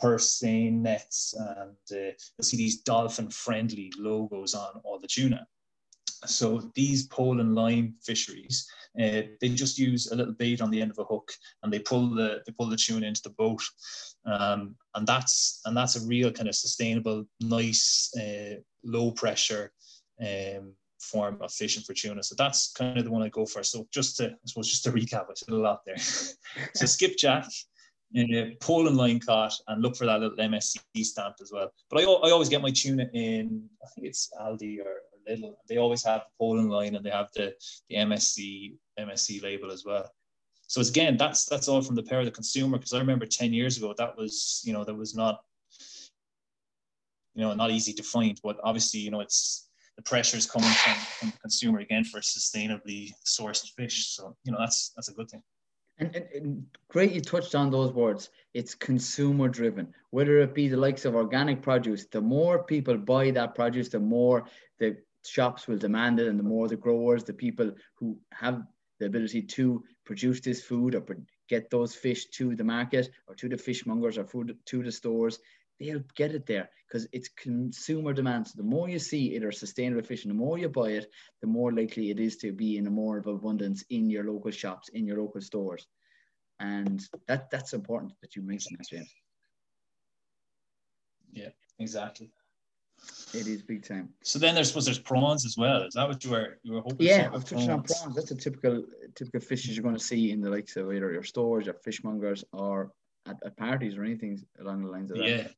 purse 0.00 0.38
seine 0.38 0.82
nets, 0.82 1.34
and 1.38 1.76
uh, 1.92 2.12
you'll 2.38 2.42
see 2.42 2.56
these 2.56 2.82
dolphin 2.82 3.30
friendly 3.30 3.92
logos 3.98 4.54
on 4.54 4.80
all 4.84 4.98
the 4.98 5.08
tuna. 5.08 5.46
So 6.26 6.70
these 6.76 7.08
pole 7.08 7.40
and 7.40 7.54
line 7.54 7.94
fisheries, 8.00 8.68
uh, 8.96 9.22
they 9.40 9.48
just 9.48 9.76
use 9.78 10.10
a 10.10 10.14
little 10.14 10.34
bait 10.34 10.60
on 10.60 10.70
the 10.70 10.80
end 10.80 10.92
of 10.92 10.98
a 10.98 11.04
hook, 11.04 11.32
and 11.62 11.72
they 11.72 11.80
pull 11.80 12.10
the 12.10 12.42
they 12.46 12.52
pull 12.52 12.68
the 12.68 12.76
tuna 12.76 13.06
into 13.06 13.22
the 13.22 13.30
boat, 13.30 13.62
um, 14.24 14.76
and 14.94 15.06
that's 15.06 15.60
and 15.64 15.76
that's 15.76 15.96
a 15.96 16.06
real 16.06 16.30
kind 16.30 16.48
of 16.48 16.54
sustainable, 16.54 17.24
nice, 17.40 18.10
uh, 18.20 18.56
low 18.84 19.10
pressure 19.10 19.72
um, 20.20 20.74
form 21.00 21.38
of 21.40 21.52
fishing 21.52 21.82
for 21.82 21.94
tuna. 21.94 22.22
So 22.22 22.34
that's 22.36 22.72
kind 22.72 22.98
of 22.98 23.04
the 23.04 23.10
one 23.10 23.22
I 23.22 23.28
go 23.28 23.46
for. 23.46 23.62
So 23.62 23.86
just 23.92 24.16
to 24.18 24.30
I 24.30 24.34
suppose 24.46 24.70
just 24.70 24.84
to 24.84 24.92
recap, 24.92 25.24
I 25.30 25.34
said 25.34 25.54
a 25.54 25.56
lot 25.56 25.80
there. 25.84 25.98
so 25.98 26.86
skipjack, 26.86 27.46
uh, 28.16 28.44
pole 28.60 28.86
and 28.86 28.96
line 28.96 29.18
caught, 29.18 29.54
and 29.68 29.82
look 29.82 29.96
for 29.96 30.06
that 30.06 30.20
little 30.20 30.36
MSC 30.36 30.78
stamp 31.02 31.36
as 31.40 31.50
well. 31.52 31.72
But 31.90 32.00
I, 32.00 32.02
I 32.04 32.30
always 32.30 32.48
get 32.48 32.62
my 32.62 32.70
tuna 32.70 33.08
in 33.12 33.68
I 33.82 33.88
think 33.94 34.06
it's 34.06 34.30
Aldi 34.40 34.78
or 34.80 35.02
Lidl. 35.28 35.54
They 35.68 35.78
always 35.78 36.04
have 36.04 36.20
the 36.20 36.38
pole 36.38 36.58
and 36.58 36.70
line 36.70 36.94
and 36.94 37.04
they 37.04 37.10
have 37.10 37.28
the, 37.34 37.54
the 37.88 37.96
MSC 37.96 38.74
MSC 38.98 39.42
label 39.42 39.70
as 39.70 39.84
well. 39.84 40.08
So 40.72 40.80
again, 40.80 41.18
that's 41.18 41.44
that's 41.44 41.68
all 41.68 41.82
from 41.82 41.96
the 41.96 42.02
power 42.02 42.20
of 42.20 42.24
the 42.24 42.30
consumer. 42.30 42.78
Because 42.78 42.94
I 42.94 42.98
remember 42.98 43.26
ten 43.26 43.52
years 43.52 43.76
ago, 43.76 43.94
that 43.98 44.16
was 44.16 44.62
you 44.64 44.72
know 44.72 44.84
that 44.84 44.94
was 44.94 45.14
not 45.14 45.42
you 47.34 47.42
know 47.42 47.52
not 47.52 47.70
easy 47.70 47.92
to 47.92 48.02
find. 48.02 48.40
But 48.42 48.56
obviously, 48.64 49.00
you 49.00 49.10
know 49.10 49.20
it's 49.20 49.68
the 49.96 50.02
pressure 50.02 50.38
is 50.38 50.46
coming 50.46 50.70
from, 50.70 50.94
from 51.18 51.28
the 51.28 51.38
consumer 51.40 51.80
again 51.80 52.04
for 52.04 52.20
sustainably 52.20 53.12
sourced 53.22 53.70
fish. 53.76 54.16
So 54.16 54.34
you 54.44 54.52
know 54.52 54.58
that's 54.58 54.92
that's 54.96 55.10
a 55.10 55.12
good 55.12 55.28
thing. 55.30 55.42
And, 55.98 56.16
and, 56.16 56.26
and, 56.34 56.66
great 56.88 57.12
you 57.12 57.20
touched 57.20 57.54
on 57.54 57.70
those 57.70 57.92
words. 57.92 58.30
It's 58.54 58.74
consumer 58.74 59.48
driven, 59.48 59.92
whether 60.08 60.38
it 60.38 60.54
be 60.54 60.68
the 60.68 60.78
likes 60.78 61.04
of 61.04 61.14
organic 61.14 61.60
produce. 61.60 62.06
The 62.06 62.22
more 62.22 62.64
people 62.64 62.96
buy 62.96 63.30
that 63.32 63.54
produce, 63.54 63.90
the 63.90 64.00
more 64.00 64.46
the 64.78 64.96
shops 65.22 65.68
will 65.68 65.76
demand 65.76 66.18
it, 66.18 66.28
and 66.28 66.38
the 66.38 66.50
more 66.54 66.66
the 66.66 66.76
growers, 66.76 67.24
the 67.24 67.34
people 67.34 67.72
who 67.96 68.18
have 68.32 68.62
the 69.02 69.06
ability 69.06 69.42
to 69.42 69.84
produce 70.04 70.40
this 70.40 70.62
food 70.62 70.94
or 70.94 71.04
get 71.48 71.70
those 71.70 71.94
fish 71.94 72.26
to 72.30 72.54
the 72.56 72.64
market 72.64 73.10
or 73.26 73.34
to 73.34 73.48
the 73.48 73.56
fishmongers 73.56 74.18
or 74.18 74.24
food 74.24 74.56
to 74.66 74.82
the 74.82 74.92
stores, 74.92 75.38
they'll 75.78 76.02
get 76.16 76.34
it 76.34 76.46
there 76.46 76.70
because 76.86 77.08
it's 77.12 77.28
consumer 77.28 78.12
demand. 78.12 78.46
So 78.48 78.54
the 78.56 78.62
more 78.62 78.88
you 78.88 78.98
see 78.98 79.34
it 79.34 79.44
or 79.44 79.52
sustainable 79.52 80.02
fishing, 80.02 80.28
the 80.28 80.34
more 80.34 80.58
you 80.58 80.68
buy 80.68 80.90
it, 80.90 81.10
the 81.40 81.46
more 81.46 81.72
likely 81.72 82.10
it 82.10 82.20
is 82.20 82.36
to 82.38 82.52
be 82.52 82.76
in 82.76 82.86
a 82.86 82.90
more 82.90 83.18
of 83.18 83.26
abundance 83.26 83.84
in 83.90 84.08
your 84.10 84.24
local 84.24 84.50
shops, 84.50 84.88
in 84.90 85.06
your 85.06 85.20
local 85.20 85.40
stores. 85.40 85.86
And 86.60 87.02
that 87.26 87.50
that's 87.50 87.72
important 87.72 88.12
that 88.20 88.36
you 88.36 88.42
mention 88.42 88.76
that, 88.78 88.88
James. 88.88 89.12
Yeah, 91.32 91.48
exactly. 91.78 92.30
It 93.34 93.46
is 93.46 93.62
big 93.62 93.82
time. 93.86 94.10
So 94.22 94.38
then 94.38 94.54
there's 94.54 94.68
suppose 94.68 94.84
there's 94.84 94.98
prawns 94.98 95.46
as 95.46 95.56
well. 95.56 95.82
Is 95.82 95.94
that 95.94 96.06
what 96.06 96.22
you 96.22 96.30
were 96.30 96.58
you 96.62 96.74
were 96.74 96.80
hoping? 96.82 97.06
Yeah, 97.06 97.30
I've 97.32 97.44
touched 97.44 97.68
on 97.68 97.82
prawns. 97.82 98.14
That's 98.14 98.30
a 98.30 98.36
typical 98.36 98.84
typical 99.14 99.40
fishes 99.40 99.74
you're 99.74 99.82
going 99.82 99.96
to 99.96 100.04
see 100.04 100.32
in 100.32 100.40
the 100.40 100.50
likes 100.50 100.76
of 100.76 100.92
either 100.92 101.10
your 101.12 101.22
stores, 101.22 101.66
your 101.66 101.74
fishmongers, 101.74 102.44
or 102.52 102.92
at, 103.26 103.36
at 103.44 103.56
parties 103.56 103.96
or 103.96 104.04
anything 104.04 104.40
along 104.60 104.84
the 104.84 104.90
lines 104.90 105.10
of 105.10 105.18
that. 105.18 105.28
Yeah. 105.28 105.48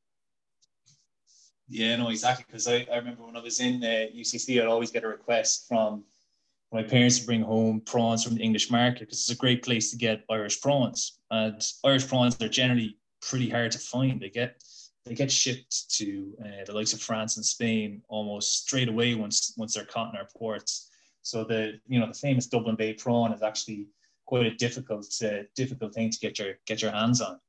Yeah, 1.67 1.95
no, 1.95 2.09
exactly. 2.09 2.45
Because 2.47 2.67
I, 2.67 2.87
I 2.91 2.97
remember 2.97 3.25
when 3.25 3.35
I 3.35 3.41
was 3.41 3.59
in 3.59 3.83
uh, 3.83 4.05
UCC, 4.15 4.61
I'd 4.61 4.67
always 4.67 4.91
get 4.91 5.03
a 5.03 5.07
request 5.07 5.65
from 5.67 6.03
my 6.71 6.83
parents 6.83 7.19
to 7.19 7.25
bring 7.25 7.41
home 7.41 7.81
prawns 7.81 8.23
from 8.23 8.35
the 8.35 8.41
English 8.41 8.69
market 8.69 9.01
because 9.01 9.19
it's 9.19 9.31
a 9.31 9.35
great 9.35 9.63
place 9.63 9.89
to 9.91 9.97
get 9.97 10.23
Irish 10.29 10.61
prawns. 10.61 11.19
And 11.31 11.61
Irish 11.83 12.07
prawns 12.07 12.39
are 12.41 12.49
generally 12.49 12.97
pretty 13.21 13.49
hard 13.49 13.71
to 13.71 13.79
find. 13.79 14.21
They 14.21 14.29
get 14.29 14.61
they 15.05 15.13
get 15.13 15.31
shipped 15.31 15.89
to 15.97 16.33
uh, 16.43 16.65
the 16.65 16.73
likes 16.73 16.93
of 16.93 17.01
France 17.01 17.37
and 17.37 17.45
Spain 17.45 18.01
almost 18.07 18.63
straight 18.63 18.89
away 18.89 19.13
once 19.15 19.53
once 19.57 19.75
they're 19.75 19.85
caught 19.85 20.13
in 20.13 20.19
our 20.19 20.27
ports. 20.35 20.89
So 21.21 21.43
the 21.43 21.79
you 21.87 21.99
know 21.99 22.07
the 22.07 22.13
famous 22.13 22.47
Dublin 22.47 22.75
Bay 22.75 22.93
prawn 22.93 23.31
is 23.31 23.43
actually 23.43 23.87
quite 24.25 24.47
a 24.47 24.55
difficult 24.55 25.07
uh, 25.23 25.43
difficult 25.55 25.93
thing 25.93 26.09
to 26.09 26.19
get 26.19 26.39
your 26.39 26.55
get 26.65 26.81
your 26.81 26.91
hands 26.91 27.21
on. 27.21 27.39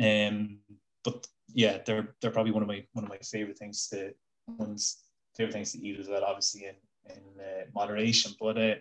Um, 0.00 0.58
but 1.02 1.26
yeah, 1.52 1.78
they're 1.84 2.14
they're 2.20 2.30
probably 2.30 2.52
one 2.52 2.62
of 2.62 2.68
my 2.68 2.84
one 2.92 3.04
of 3.04 3.10
my 3.10 3.18
favorite 3.18 3.58
things 3.58 3.88
to 3.88 4.12
ones 4.46 5.04
favorite 5.34 5.54
things 5.54 5.72
to 5.72 5.78
eat 5.78 5.98
as 5.98 6.08
well. 6.08 6.24
Obviously 6.24 6.66
in 6.66 6.74
in 7.10 7.40
uh, 7.40 7.64
moderation, 7.74 8.32
but 8.38 8.58
uh, 8.58 8.74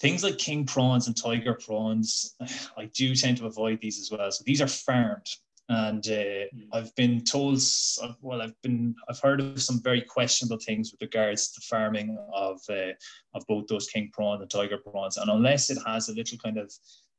things 0.00 0.22
like 0.22 0.36
king 0.36 0.66
prawns 0.66 1.06
and 1.06 1.16
tiger 1.16 1.54
prawns, 1.54 2.34
I 2.76 2.86
do 2.92 3.14
tend 3.14 3.38
to 3.38 3.46
avoid 3.46 3.80
these 3.80 3.98
as 3.98 4.10
well. 4.10 4.30
So 4.30 4.44
these 4.44 4.60
are 4.60 4.68
farmed 4.68 5.28
and 5.72 6.06
uh, 6.06 6.44
hmm. 6.52 6.60
I've 6.72 6.94
been 6.96 7.24
told, 7.24 7.58
well, 8.20 8.42
I've 8.42 8.60
been, 8.62 8.94
I've 9.08 9.20
heard 9.20 9.40
of 9.40 9.62
some 9.62 9.80
very 9.82 10.02
questionable 10.02 10.58
things 10.58 10.92
with 10.92 11.00
regards 11.00 11.50
to 11.52 11.60
farming 11.62 12.18
of 12.34 12.60
uh, 12.68 12.92
of 13.34 13.46
both 13.48 13.68
those 13.68 13.88
king 13.88 14.10
prawns 14.12 14.42
and 14.42 14.50
tiger 14.50 14.78
prawns, 14.78 15.16
and 15.16 15.30
unless 15.30 15.70
it 15.70 15.78
has 15.86 16.08
a 16.08 16.14
little 16.14 16.38
kind 16.38 16.58
of 16.58 16.70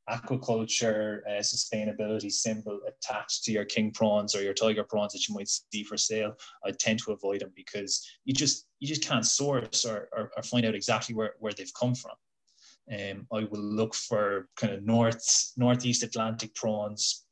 aquaculture 0.10 1.22
uh, 1.26 1.40
sustainability 1.40 2.30
symbol 2.30 2.80
attached 2.88 3.44
to 3.46 3.52
your 3.52 3.64
king 3.64 3.90
prawns 3.90 4.36
or 4.36 4.44
your 4.44 4.54
tiger 4.54 4.84
prawns 4.84 5.14
that 5.14 5.28
you 5.28 5.34
might 5.34 5.48
see 5.48 5.84
for 5.84 5.98
sale, 5.98 6.34
I 6.66 6.72
tend 6.72 7.00
to 7.00 7.14
avoid 7.14 7.42
them 7.42 7.54
because 7.56 8.06
you 8.26 8.34
just 8.34 8.68
you 8.80 8.88
just 8.88 9.04
can't 9.04 9.26
source 9.26 9.86
or, 9.86 10.10
or, 10.16 10.32
or 10.36 10.44
find 10.44 10.66
out 10.66 10.76
exactly 10.76 11.16
where, 11.16 11.34
where 11.40 11.54
they've 11.54 11.80
come 11.80 11.96
from. 11.96 12.12
Um, 12.92 13.26
I 13.32 13.48
will 13.50 13.62
look 13.62 13.96
for 13.96 14.50
kind 14.58 14.74
of 14.74 14.84
north 14.84 15.54
northeast 15.58 16.04
Atlantic 16.04 16.54
prawns, 16.54 17.26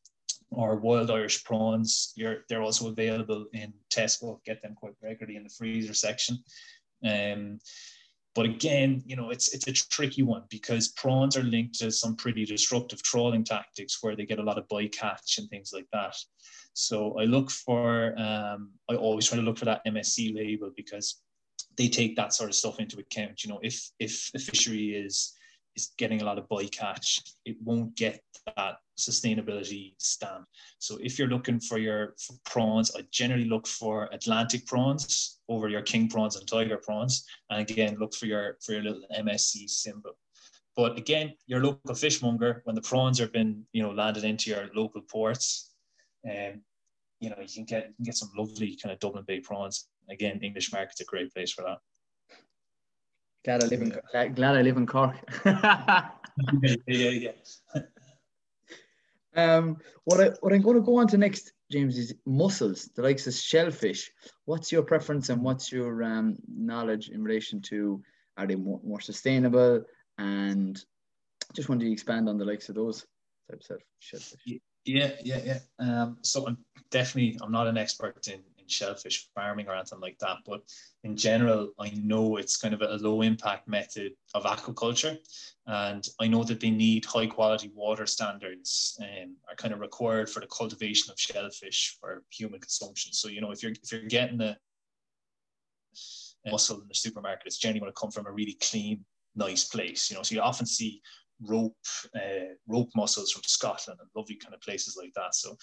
or 0.51 0.75
wild 0.75 1.09
Irish 1.09 1.43
prawns. 1.43 2.13
You're, 2.15 2.43
they're 2.49 2.61
also 2.61 2.89
available 2.89 3.45
in 3.53 3.73
Tesco. 3.89 4.43
Get 4.45 4.61
them 4.61 4.75
quite 4.75 4.93
regularly 5.01 5.37
in 5.37 5.43
the 5.43 5.49
freezer 5.49 5.93
section. 5.93 6.37
Um, 7.03 7.59
but 8.33 8.45
again, 8.45 9.03
you 9.05 9.15
know, 9.15 9.29
it's 9.29 9.53
it's 9.53 9.67
a 9.67 9.73
tricky 9.73 10.23
one 10.23 10.43
because 10.49 10.89
prawns 10.89 11.35
are 11.35 11.43
linked 11.43 11.79
to 11.79 11.91
some 11.91 12.15
pretty 12.15 12.45
disruptive 12.45 13.03
trawling 13.03 13.43
tactics 13.43 13.97
where 14.01 14.15
they 14.15 14.25
get 14.25 14.39
a 14.39 14.43
lot 14.43 14.57
of 14.57 14.67
bycatch 14.69 15.37
and 15.37 15.49
things 15.49 15.71
like 15.73 15.87
that. 15.91 16.15
So 16.73 17.19
I 17.19 17.25
look 17.25 17.51
for, 17.51 18.17
um, 18.17 18.71
I 18.89 18.95
always 18.95 19.27
try 19.27 19.37
to 19.37 19.43
look 19.43 19.57
for 19.57 19.65
that 19.65 19.85
MSC 19.85 20.33
label 20.33 20.71
because 20.77 21.21
they 21.77 21.89
take 21.89 22.15
that 22.15 22.33
sort 22.33 22.49
of 22.49 22.55
stuff 22.55 22.79
into 22.79 22.99
account. 22.99 23.43
You 23.43 23.49
know, 23.49 23.59
if 23.61 23.89
if 23.99 24.31
a 24.33 24.39
fishery 24.39 24.95
is 24.95 25.33
is 25.75 25.93
getting 25.97 26.21
a 26.21 26.25
lot 26.25 26.37
of 26.37 26.47
bycatch, 26.49 27.21
it 27.45 27.57
won't 27.63 27.95
get 27.95 28.21
that 28.57 28.77
sustainability 28.99 29.93
stamp. 29.97 30.45
So 30.79 30.97
if 31.01 31.17
you're 31.17 31.27
looking 31.27 31.59
for 31.59 31.77
your 31.77 32.15
for 32.19 32.35
prawns, 32.45 32.95
I 32.95 33.01
generally 33.11 33.45
look 33.45 33.67
for 33.67 34.09
Atlantic 34.11 34.65
prawns 34.65 35.39
over 35.49 35.69
your 35.69 35.81
king 35.81 36.07
prawns 36.07 36.35
and 36.35 36.47
tiger 36.47 36.77
prawns. 36.77 37.25
And 37.49 37.61
again, 37.61 37.97
look 37.99 38.13
for 38.13 38.25
your 38.25 38.57
for 38.61 38.73
your 38.73 38.83
little 38.83 39.03
MSC 39.17 39.69
symbol. 39.69 40.11
But 40.75 40.97
again, 40.97 41.33
your 41.47 41.61
local 41.61 41.95
fishmonger, 41.95 42.61
when 42.63 42.75
the 42.75 42.81
prawns 42.81 43.19
have 43.19 43.33
been, 43.33 43.65
you 43.73 43.83
know, 43.83 43.91
landed 43.91 44.23
into 44.23 44.49
your 44.49 44.69
local 44.73 45.01
ports, 45.01 45.73
um, 46.25 46.61
you 47.19 47.29
know, 47.29 47.35
you 47.39 47.47
can 47.53 47.65
get 47.65 47.87
you 47.89 47.93
can 47.95 48.05
get 48.05 48.17
some 48.17 48.31
lovely 48.37 48.77
kind 48.81 48.93
of 48.93 48.99
Dublin 48.99 49.25
Bay 49.27 49.39
prawns. 49.39 49.87
Again, 50.09 50.39
English 50.41 50.71
market's 50.71 51.01
a 51.01 51.05
great 51.05 51.33
place 51.33 51.51
for 51.51 51.63
that. 51.63 51.77
Glad 53.43 53.63
I 53.63 53.67
live 53.67 53.81
in 53.81 54.33
glad 54.35 54.55
I 54.55 54.61
live 54.61 54.77
in 54.77 54.85
Cork. 54.85 55.15
yeah, 55.45 56.09
yeah, 56.87 57.09
yeah. 57.09 57.31
um, 59.35 59.77
what 60.03 60.21
I 60.21 60.29
what 60.41 60.53
I'm 60.53 60.61
going 60.61 60.75
to 60.75 60.81
go 60.81 60.97
on 60.97 61.07
to 61.07 61.17
next, 61.17 61.53
James, 61.71 61.97
is 61.97 62.13
mussels, 62.25 62.89
the 62.95 63.01
likes 63.01 63.25
of 63.25 63.33
shellfish. 63.33 64.11
What's 64.45 64.71
your 64.71 64.83
preference 64.83 65.29
and 65.29 65.41
what's 65.41 65.71
your 65.71 66.03
um, 66.03 66.37
knowledge 66.47 67.09
in 67.09 67.23
relation 67.23 67.61
to 67.63 68.03
are 68.37 68.45
they 68.45 68.55
more, 68.55 68.79
more 68.83 69.01
sustainable? 69.01 69.83
And 70.19 70.83
just 71.55 71.67
wanted 71.67 71.85
to 71.85 71.91
expand 71.91 72.29
on 72.29 72.37
the 72.37 72.45
likes 72.45 72.69
of 72.69 72.75
those 72.75 73.05
types 73.49 73.71
of 73.71 73.81
shellfish. 73.99 74.59
Yeah, 74.85 75.11
yeah, 75.23 75.39
yeah. 75.43 75.59
Um, 75.79 76.17
so 76.21 76.45
I'm 76.47 76.57
definitely 76.91 77.39
I'm 77.41 77.51
not 77.51 77.67
an 77.67 77.77
expert 77.77 78.27
in 78.27 78.41
shellfish 78.71 79.27
farming 79.35 79.67
or 79.67 79.75
anything 79.75 79.99
like 79.99 80.17
that. 80.19 80.37
But 80.45 80.61
in 81.03 81.15
general, 81.15 81.71
I 81.79 81.91
know 81.95 82.37
it's 82.37 82.57
kind 82.57 82.73
of 82.73 82.81
a 82.81 82.97
low 82.97 83.21
impact 83.21 83.67
method 83.67 84.13
of 84.33 84.43
aquaculture. 84.43 85.17
And 85.67 86.07
I 86.19 86.27
know 86.27 86.43
that 86.43 86.59
they 86.59 86.71
need 86.71 87.05
high 87.05 87.27
quality 87.27 87.71
water 87.73 88.05
standards 88.05 88.97
and 88.99 89.31
um, 89.31 89.35
are 89.49 89.55
kind 89.55 89.73
of 89.73 89.79
required 89.79 90.29
for 90.29 90.39
the 90.39 90.47
cultivation 90.47 91.11
of 91.11 91.19
shellfish 91.19 91.97
for 91.99 92.23
human 92.29 92.59
consumption. 92.59 93.13
So, 93.13 93.27
you 93.27 93.41
know, 93.41 93.51
if 93.51 93.61
you're 93.61 93.71
if 93.71 93.91
you're 93.91 94.01
getting 94.01 94.41
a, 94.41 94.57
a 96.45 96.51
mussel 96.51 96.81
in 96.81 96.87
the 96.87 96.95
supermarket, 96.95 97.47
it's 97.47 97.57
generally 97.57 97.81
going 97.81 97.91
to 97.91 97.99
come 97.99 98.11
from 98.11 98.27
a 98.27 98.31
really 98.31 98.57
clean, 98.61 99.05
nice 99.35 99.65
place. 99.65 100.09
You 100.09 100.17
know, 100.17 100.23
so 100.23 100.35
you 100.35 100.41
often 100.41 100.65
see 100.65 101.01
rope 101.45 101.75
uh, 102.15 102.53
rope 102.67 102.89
mussels 102.95 103.31
from 103.31 103.43
Scotland 103.45 103.99
and 103.99 104.09
lovely 104.15 104.35
kind 104.35 104.53
of 104.53 104.61
places 104.61 104.97
like 104.97 105.13
that. 105.15 105.35
So 105.35 105.55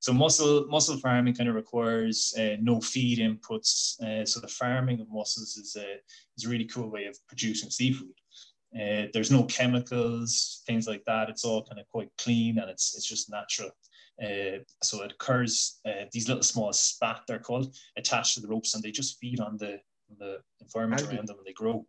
so 0.00 0.12
mussel 0.12 0.66
mussel 0.68 0.98
farming 0.98 1.34
kind 1.34 1.48
of 1.48 1.54
requires 1.54 2.34
uh, 2.38 2.56
no 2.60 2.80
feed 2.80 3.18
inputs. 3.18 4.00
Uh, 4.02 4.24
so 4.24 4.40
the 4.40 4.48
farming 4.48 5.00
of 5.00 5.08
mussels 5.10 5.56
is 5.56 5.76
a 5.76 5.96
is 6.36 6.44
a 6.44 6.48
really 6.48 6.66
cool 6.66 6.90
way 6.90 7.06
of 7.06 7.16
producing 7.28 7.70
seafood. 7.70 8.08
Uh, 8.74 9.06
there's 9.14 9.30
no 9.30 9.44
chemicals, 9.44 10.62
things 10.66 10.86
like 10.86 11.02
that. 11.06 11.30
It's 11.30 11.44
all 11.44 11.64
kind 11.64 11.80
of 11.80 11.88
quite 11.88 12.10
clean 12.18 12.58
and 12.58 12.70
it's 12.70 12.96
it's 12.96 13.08
just 13.08 13.30
natural. 13.30 13.70
Uh, 14.22 14.58
so 14.82 15.02
it 15.02 15.12
occurs 15.12 15.80
uh, 15.86 16.04
these 16.12 16.28
little 16.28 16.42
small 16.42 16.72
spat 16.72 17.20
they're 17.28 17.38
called 17.38 17.72
attached 17.96 18.34
to 18.34 18.40
the 18.40 18.48
ropes 18.48 18.74
and 18.74 18.82
they 18.82 18.90
just 18.90 19.18
feed 19.20 19.38
on 19.38 19.56
the 19.56 19.74
on 20.10 20.16
the 20.18 20.38
environment 20.60 21.02
around 21.02 21.28
them 21.28 21.36
and 21.38 21.46
they 21.46 21.52
grow. 21.52 21.86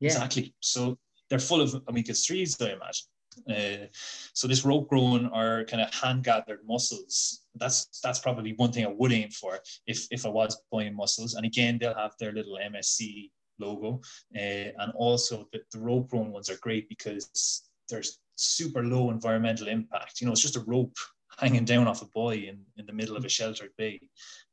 Yeah. 0.00 0.12
Exactly. 0.12 0.54
So 0.60 0.98
they're 1.28 1.38
full 1.38 1.60
of 1.60 1.74
omega 1.88 2.12
3s, 2.12 2.60
I 2.62 2.72
imagine. 2.72 3.06
Uh, 3.48 3.86
so 4.32 4.48
this 4.48 4.64
rope 4.64 4.88
grown 4.88 5.26
or 5.26 5.64
kind 5.64 5.82
of 5.82 5.94
hand 5.94 6.24
gathered 6.24 6.60
mussels, 6.66 7.42
that's 7.54 8.00
that's 8.02 8.18
probably 8.18 8.54
one 8.54 8.72
thing 8.72 8.84
I 8.84 8.94
would 8.96 9.12
aim 9.12 9.30
for 9.30 9.58
if, 9.86 10.06
if 10.10 10.26
I 10.26 10.28
was 10.28 10.60
buying 10.72 10.96
mussels. 10.96 11.34
And 11.34 11.46
again, 11.46 11.78
they'll 11.78 11.94
have 11.94 12.14
their 12.18 12.32
little 12.32 12.58
MSC 12.58 13.30
logo. 13.58 14.00
Uh, 14.34 14.72
and 14.78 14.92
also 14.94 15.48
the, 15.52 15.60
the 15.72 15.78
rope 15.78 16.08
grown 16.08 16.32
ones 16.32 16.50
are 16.50 16.58
great 16.58 16.88
because 16.88 17.68
there's 17.88 18.18
super 18.36 18.82
low 18.84 19.10
environmental 19.10 19.68
impact. 19.68 20.20
You 20.20 20.26
know, 20.26 20.32
it's 20.32 20.42
just 20.42 20.56
a 20.56 20.64
rope 20.66 20.96
hanging 21.38 21.64
down 21.64 21.86
off 21.86 22.02
a 22.02 22.06
buoy 22.06 22.48
in, 22.48 22.60
in 22.76 22.86
the 22.86 22.92
middle 22.92 23.16
of 23.16 23.24
a 23.24 23.28
sheltered 23.28 23.70
bay. 23.76 24.00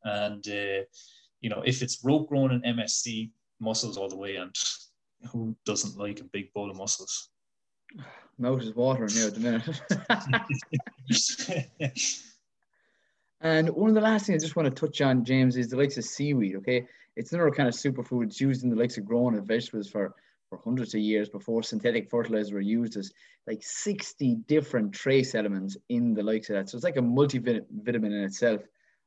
And, 0.04 0.48
uh, 0.48 0.84
you 1.42 1.50
know, 1.50 1.64
if 1.66 1.82
it's 1.82 2.04
rope 2.04 2.30
grown 2.30 2.52
in 2.52 2.62
MSC, 2.62 3.32
mussels 3.60 3.98
all 3.98 4.10
the 4.10 4.18
way. 4.18 4.36
And 4.36 4.56
who 5.32 5.56
doesn't 5.66 5.98
like 5.98 6.20
a 6.20 6.26
big 6.26 6.54
bowl 6.54 6.70
of 6.70 6.78
mussels? 6.78 7.30
Mouth 8.38 8.62
is 8.62 8.76
watering 8.76 9.12
here 9.12 9.28
at 9.28 9.34
the 9.34 9.40
minute. 9.40 9.82
and 13.42 13.70
one 13.70 13.90
of 13.90 13.96
the 13.96 14.02
last 14.02 14.26
things 14.26 14.44
I 14.44 14.46
just 14.46 14.56
want 14.56 14.74
to 14.74 14.88
touch 14.88 15.02
on, 15.02 15.24
James, 15.24 15.56
is 15.56 15.70
the 15.70 15.78
likes 15.78 15.98
of 15.98 16.04
seaweed. 16.04 16.56
Okay, 16.58 16.86
it's 17.16 17.32
another 17.32 17.52
kind 17.52 17.70
of 17.70 17.76
superfood. 17.76 18.26
It's 18.26 18.42
used 18.42 18.64
in 18.64 18.70
the 18.70 18.76
likes 18.76 18.98
of 18.98 19.06
growing 19.06 19.38
of 19.38 19.46
vegetables 19.46 19.90
for 19.90 20.14
for 20.50 20.60
hundreds 20.64 20.94
of 20.94 21.02
years 21.02 21.30
before 21.30 21.64
synthetic 21.64 22.10
fertilizer 22.10 22.56
were 22.56 22.62
used. 22.62 22.98
As 22.98 23.12
like 23.48 23.62
60 23.62 24.36
different 24.48 24.94
trace 24.94 25.36
elements 25.36 25.78
in 25.90 26.14
the 26.14 26.24
likes 26.24 26.50
of 26.50 26.56
that. 26.56 26.70
So 26.70 26.78
it's 26.78 26.84
like 26.84 26.98
a 26.98 27.02
multivitamin 27.02 28.06
in 28.06 28.24
itself. 28.24 28.62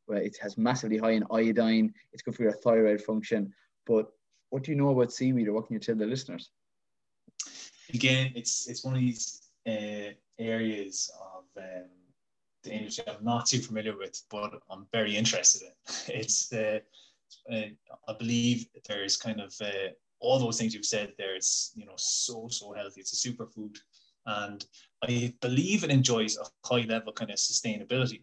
Where 0.07 0.23
it 0.23 0.39
has 0.41 0.57
massively 0.57 0.97
high 0.97 1.11
in 1.11 1.25
iodine. 1.31 1.93
It's 2.13 2.23
good 2.23 2.35
for 2.35 2.43
your 2.43 2.53
thyroid 2.53 3.03
function, 3.03 3.53
but 3.87 4.07
what 4.51 4.63
do 4.65 4.71
you 4.71 4.77
know 4.77 4.91
about 4.91 5.13
seaweed 5.13 5.49
or 5.49 5.53
what 5.53 5.67
can 5.67 5.75
you 5.75 5.81
tell 5.81 5.95
the 5.95 6.07
listeners? 6.07 6.51
Again, 7.93 8.33
it's 8.35 8.69
it's 8.69 8.85
one 8.85 8.95
of 8.95 9.01
these 9.01 9.43
uh, 9.67 10.13
areas 10.39 11.11
of 11.35 11.45
um, 11.57 11.89
the 12.63 12.73
industry 12.73 13.05
I'm 13.09 13.25
not 13.25 13.47
too 13.47 13.61
familiar 13.61 13.97
with, 13.97 14.23
but 14.31 14.61
I'm 14.71 14.87
very 14.93 15.17
interested 15.17 15.63
in. 15.63 16.15
It's 16.21 16.53
uh, 16.53 16.81
uh, 17.51 17.69
I 18.09 18.13
believe 18.19 18.67
there's 18.87 19.17
kind 19.17 19.41
of 19.41 19.55
uh, 19.61 19.91
all 20.21 20.39
those 20.39 20.59
things 20.59 20.75
you've 20.75 20.85
said 20.85 21.13
there. 21.19 21.35
It's 21.35 21.73
you 21.75 21.87
know 21.87 21.97
so 21.97 22.49
so 22.51 22.73
healthy. 22.73 23.01
It's 23.01 23.13
a 23.13 23.29
superfood, 23.29 23.79
and 24.27 24.65
I 25.03 25.35
believe 25.41 25.85
it 25.85 25.91
enjoys 25.91 26.37
a 26.37 26.45
high 26.67 26.87
level 26.87 27.13
kind 27.13 27.31
of 27.31 27.37
sustainability. 27.37 28.23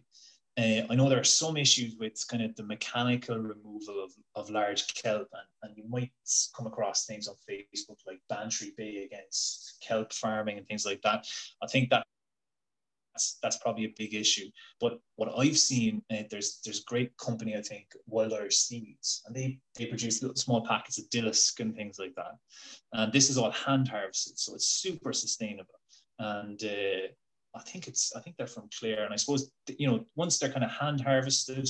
Uh, 0.58 0.86
I 0.88 0.94
know 0.94 1.08
there 1.08 1.20
are 1.20 1.24
some 1.24 1.58
issues 1.58 1.96
with 2.00 2.24
kind 2.28 2.42
of 2.42 2.56
the 2.56 2.62
mechanical 2.62 3.36
removal 3.36 4.02
of, 4.02 4.12
of 4.34 4.48
large 4.48 4.94
kelp, 4.94 5.28
and, 5.32 5.48
and 5.62 5.76
you 5.76 5.84
might 5.86 6.10
come 6.56 6.66
across 6.66 7.04
things 7.04 7.28
on 7.28 7.34
Facebook 7.48 7.98
like 8.06 8.20
Bantry 8.30 8.72
Bay 8.76 9.04
against 9.04 9.84
kelp 9.86 10.14
farming 10.14 10.56
and 10.56 10.66
things 10.66 10.86
like 10.86 11.02
that. 11.02 11.26
I 11.62 11.66
think 11.66 11.90
that 11.90 12.06
that's, 13.12 13.38
that's 13.42 13.58
probably 13.58 13.84
a 13.84 13.94
big 13.96 14.14
issue. 14.14 14.50
But 14.80 14.98
what 15.16 15.32
I've 15.38 15.58
seen, 15.58 16.02
uh, 16.10 16.22
there's 16.30 16.60
there's 16.64 16.80
great 16.84 17.16
company, 17.18 17.56
I 17.56 17.62
think, 17.62 17.86
Wild 18.06 18.32
Irish 18.32 18.56
Seaweeds, 18.56 19.22
and 19.26 19.34
they 19.34 19.58
they 19.74 19.86
produce 19.86 20.22
little 20.22 20.36
small 20.36 20.64
packets 20.66 20.98
of 20.98 21.08
dillisk 21.10 21.60
and 21.60 21.74
things 21.74 21.98
like 21.98 22.14
that. 22.16 22.36
And 22.92 23.12
this 23.12 23.28
is 23.30 23.38
all 23.38 23.50
hand 23.50 23.88
harvested, 23.88 24.38
so 24.38 24.54
it's 24.54 24.68
super 24.68 25.12
sustainable. 25.12 25.80
And 26.18 26.62
uh, 26.64 27.08
I 27.56 27.60
think 27.60 27.88
it's 27.88 28.14
I 28.14 28.20
think 28.20 28.36
they're 28.36 28.46
from 28.46 28.68
Clare, 28.78 29.04
and 29.04 29.12
I 29.12 29.16
suppose 29.16 29.50
you 29.66 29.88
know 29.88 30.04
once 30.14 30.38
they're 30.38 30.52
kind 30.52 30.64
of 30.64 30.70
hand 30.70 31.00
harvested, 31.00 31.68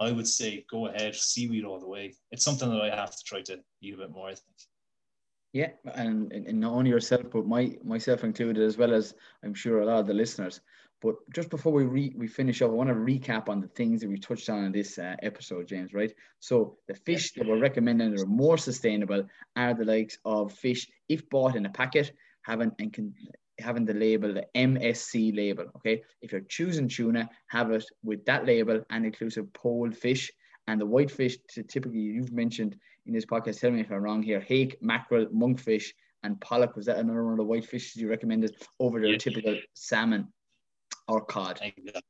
I 0.00 0.12
would 0.12 0.28
say 0.28 0.64
go 0.70 0.86
ahead 0.86 1.14
seaweed 1.14 1.64
all 1.64 1.80
the 1.80 1.88
way. 1.88 2.14
It's 2.30 2.44
something 2.44 2.70
that 2.70 2.80
I 2.80 2.94
have 2.94 3.10
to 3.10 3.24
try 3.24 3.42
to 3.42 3.60
eat 3.82 3.94
a 3.94 3.98
bit 3.98 4.10
more. 4.10 4.28
I 4.28 4.34
think. 4.34 4.56
Yeah, 5.52 5.70
and, 5.94 6.32
and 6.32 6.58
not 6.58 6.72
only 6.72 6.90
yourself, 6.90 7.22
but 7.32 7.46
my 7.46 7.76
myself 7.84 8.24
included, 8.24 8.62
as 8.62 8.76
well 8.76 8.92
as 8.92 9.14
I'm 9.44 9.54
sure 9.54 9.80
a 9.80 9.86
lot 9.86 10.00
of 10.00 10.06
the 10.06 10.14
listeners. 10.14 10.60
But 11.00 11.16
just 11.34 11.50
before 11.50 11.72
we 11.72 11.84
re, 11.84 12.14
we 12.16 12.26
finish 12.26 12.62
up, 12.62 12.70
I 12.70 12.74
want 12.74 12.88
to 12.88 12.94
recap 12.94 13.48
on 13.48 13.60
the 13.60 13.68
things 13.68 14.00
that 14.00 14.08
we 14.08 14.18
touched 14.18 14.48
on 14.48 14.64
in 14.64 14.72
this 14.72 14.98
uh, 14.98 15.16
episode, 15.22 15.68
James. 15.68 15.92
Right? 15.92 16.12
So 16.40 16.78
the 16.88 16.94
fish 16.94 17.32
that 17.34 17.46
we're 17.46 17.58
recommending 17.58 18.10
that 18.10 18.22
are 18.22 18.26
more 18.26 18.58
sustainable 18.58 19.24
are 19.54 19.74
the 19.74 19.84
likes 19.84 20.18
of 20.24 20.52
fish 20.52 20.88
if 21.08 21.28
bought 21.30 21.56
in 21.56 21.66
a 21.66 21.70
packet, 21.70 22.12
having 22.42 22.72
and 22.78 22.92
can 22.92 23.14
having 23.58 23.84
the 23.84 23.94
label, 23.94 24.32
the 24.32 24.46
MSC 24.54 25.34
label. 25.34 25.66
Okay, 25.76 26.02
if 26.22 26.32
you're 26.32 26.40
choosing 26.42 26.88
tuna, 26.88 27.28
have 27.48 27.70
it 27.70 27.84
with 28.02 28.24
that 28.26 28.46
label 28.46 28.82
and 28.90 29.04
inclusive 29.04 29.52
pole 29.52 29.90
fish. 29.90 30.30
And 30.66 30.80
the 30.80 30.86
white 30.86 31.10
fish, 31.10 31.36
typically 31.68 31.98
you've 31.98 32.32
mentioned 32.32 32.76
in 33.06 33.12
this 33.12 33.26
podcast. 33.26 33.60
Tell 33.60 33.70
me 33.70 33.80
if 33.80 33.90
I'm 33.90 34.02
wrong 34.02 34.22
here. 34.22 34.40
Hake, 34.40 34.78
mackerel, 34.80 35.26
monkfish, 35.26 35.88
and 36.22 36.40
pollock. 36.40 36.74
Was 36.74 36.86
that 36.86 36.98
another 36.98 37.24
one 37.24 37.34
of 37.34 37.38
the 37.38 37.44
white 37.44 37.66
fishes 37.66 37.96
you 37.96 38.08
recommended 38.08 38.56
over 38.80 39.00
the 39.00 39.10
yeah. 39.10 39.18
typical 39.18 39.58
salmon 39.74 40.28
or 41.06 41.24
cod? 41.24 41.60
Exactly. 41.62 42.02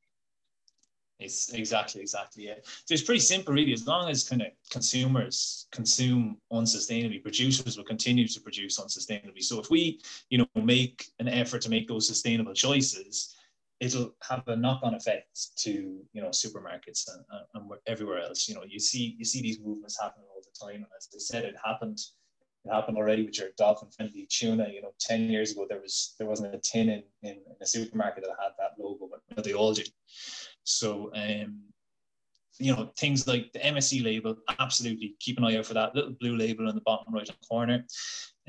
It's 1.19 1.53
exactly, 1.53 2.01
exactly. 2.01 2.45
Yeah. 2.45 2.55
So 2.63 2.93
it's 2.93 3.03
pretty 3.03 3.21
simple, 3.21 3.53
really. 3.53 3.71
As 3.71 3.87
long 3.87 4.09
as 4.09 4.27
kind 4.27 4.41
of 4.41 4.49
consumers 4.69 5.67
consume 5.71 6.37
unsustainably, 6.51 7.21
producers 7.21 7.77
will 7.77 7.85
continue 7.85 8.27
to 8.27 8.41
produce 8.41 8.79
unsustainably. 8.79 9.41
So 9.41 9.59
if 9.61 9.69
we, 9.69 10.01
you 10.29 10.39
know, 10.39 10.47
make 10.55 11.05
an 11.19 11.29
effort 11.29 11.61
to 11.61 11.69
make 11.69 11.87
those 11.87 12.05
sustainable 12.05 12.53
choices, 12.53 13.33
it'll 13.79 14.13
have 14.27 14.43
a 14.47 14.55
knock-on 14.55 14.93
effect 14.93 15.55
to 15.57 15.71
you 16.11 16.21
know 16.21 16.29
supermarkets 16.29 17.07
and, 17.13 17.23
and, 17.53 17.71
everywhere 17.87 18.19
else. 18.19 18.49
You 18.49 18.55
know, 18.55 18.63
you 18.67 18.79
see 18.79 19.15
you 19.17 19.23
see 19.23 19.41
these 19.41 19.59
movements 19.59 19.99
happening 19.99 20.27
all 20.29 20.41
the 20.41 20.65
time. 20.65 20.83
And 20.83 20.91
as 20.97 21.07
I 21.13 21.19
said, 21.19 21.45
it 21.45 21.55
happened. 21.63 21.99
It 22.65 22.73
happened 22.73 22.97
already 22.97 23.23
with 23.23 23.37
your 23.37 23.49
dolphin-friendly 23.57 24.27
tuna. 24.29 24.67
You 24.69 24.81
know, 24.81 24.93
ten 24.99 25.29
years 25.29 25.51
ago 25.51 25.65
there 25.69 25.79
was 25.79 26.15
there 26.17 26.27
wasn't 26.27 26.55
a 26.55 26.59
tin 26.59 26.89
in, 26.89 27.03
in, 27.23 27.31
in 27.31 27.55
a 27.61 27.65
supermarket 27.65 28.23
that 28.23 28.35
had 28.41 28.51
that 28.59 28.71
logo, 28.77 29.09
but 29.09 29.43
they 29.45 29.53
all 29.53 29.73
do. 29.73 29.83
So, 30.65 31.11
um, 31.15 31.61
you 32.59 32.75
know, 32.75 32.91
things 32.97 33.27
like 33.27 33.51
the 33.53 33.59
MSC 33.59 34.03
label, 34.03 34.35
absolutely 34.59 35.15
keep 35.19 35.37
an 35.37 35.45
eye 35.45 35.57
out 35.57 35.65
for 35.65 35.73
that 35.73 35.95
little 35.95 36.15
blue 36.19 36.35
label 36.35 36.69
in 36.69 36.75
the 36.75 36.81
bottom 36.81 37.13
right 37.13 37.27
hand 37.27 37.37
corner. 37.47 37.85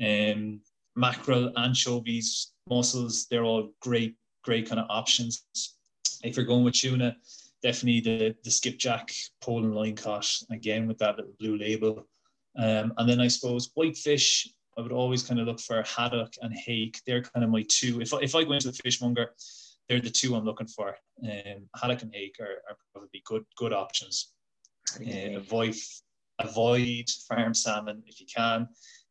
Um, 0.01 0.61
mackerel, 0.95 1.51
anchovies, 1.57 2.51
mussels, 2.69 3.27
they're 3.29 3.43
all 3.43 3.71
great, 3.81 4.15
great 4.43 4.67
kind 4.67 4.79
of 4.79 4.87
options. 4.89 5.45
If 6.23 6.35
you're 6.35 6.45
going 6.45 6.63
with 6.63 6.73
tuna, 6.73 7.15
definitely 7.61 8.01
the, 8.01 8.35
the 8.43 8.51
skipjack, 8.51 9.11
pole 9.41 9.63
and 9.63 9.75
line 9.75 9.95
caught, 9.95 10.41
again 10.51 10.87
with 10.87 10.97
that 10.99 11.17
little 11.17 11.33
blue 11.39 11.57
label. 11.57 12.07
Um, 12.57 12.93
and 12.97 13.07
then 13.07 13.19
I 13.19 13.27
suppose 13.27 13.69
whitefish, 13.75 14.49
I 14.77 14.81
would 14.81 14.91
always 14.91 15.23
kind 15.23 15.39
of 15.39 15.47
look 15.47 15.59
for 15.59 15.83
haddock 15.83 16.33
and 16.41 16.53
hake. 16.53 17.01
They're 17.05 17.21
kind 17.21 17.43
of 17.43 17.51
my 17.51 17.65
two. 17.67 18.01
If, 18.01 18.13
if 18.13 18.35
I 18.35 18.43
go 18.43 18.53
into 18.53 18.71
the 18.71 18.79
fishmonger, 18.83 19.31
they're 19.87 20.01
the 20.01 20.09
two 20.09 20.35
I'm 20.35 20.45
looking 20.45 20.67
for. 20.67 20.95
Um, 21.23 21.67
haddock 21.79 22.01
and 22.01 22.13
hake 22.13 22.35
are, 22.39 22.61
are 22.69 22.77
probably 22.93 23.21
good 23.25 23.43
good 23.57 23.73
options. 23.73 24.33
Uh, 24.99 25.37
avoid 25.37 25.75
avoid 26.39 27.09
farm 27.27 27.53
salmon 27.53 28.03
if 28.05 28.19
you 28.19 28.25
can. 28.33 28.67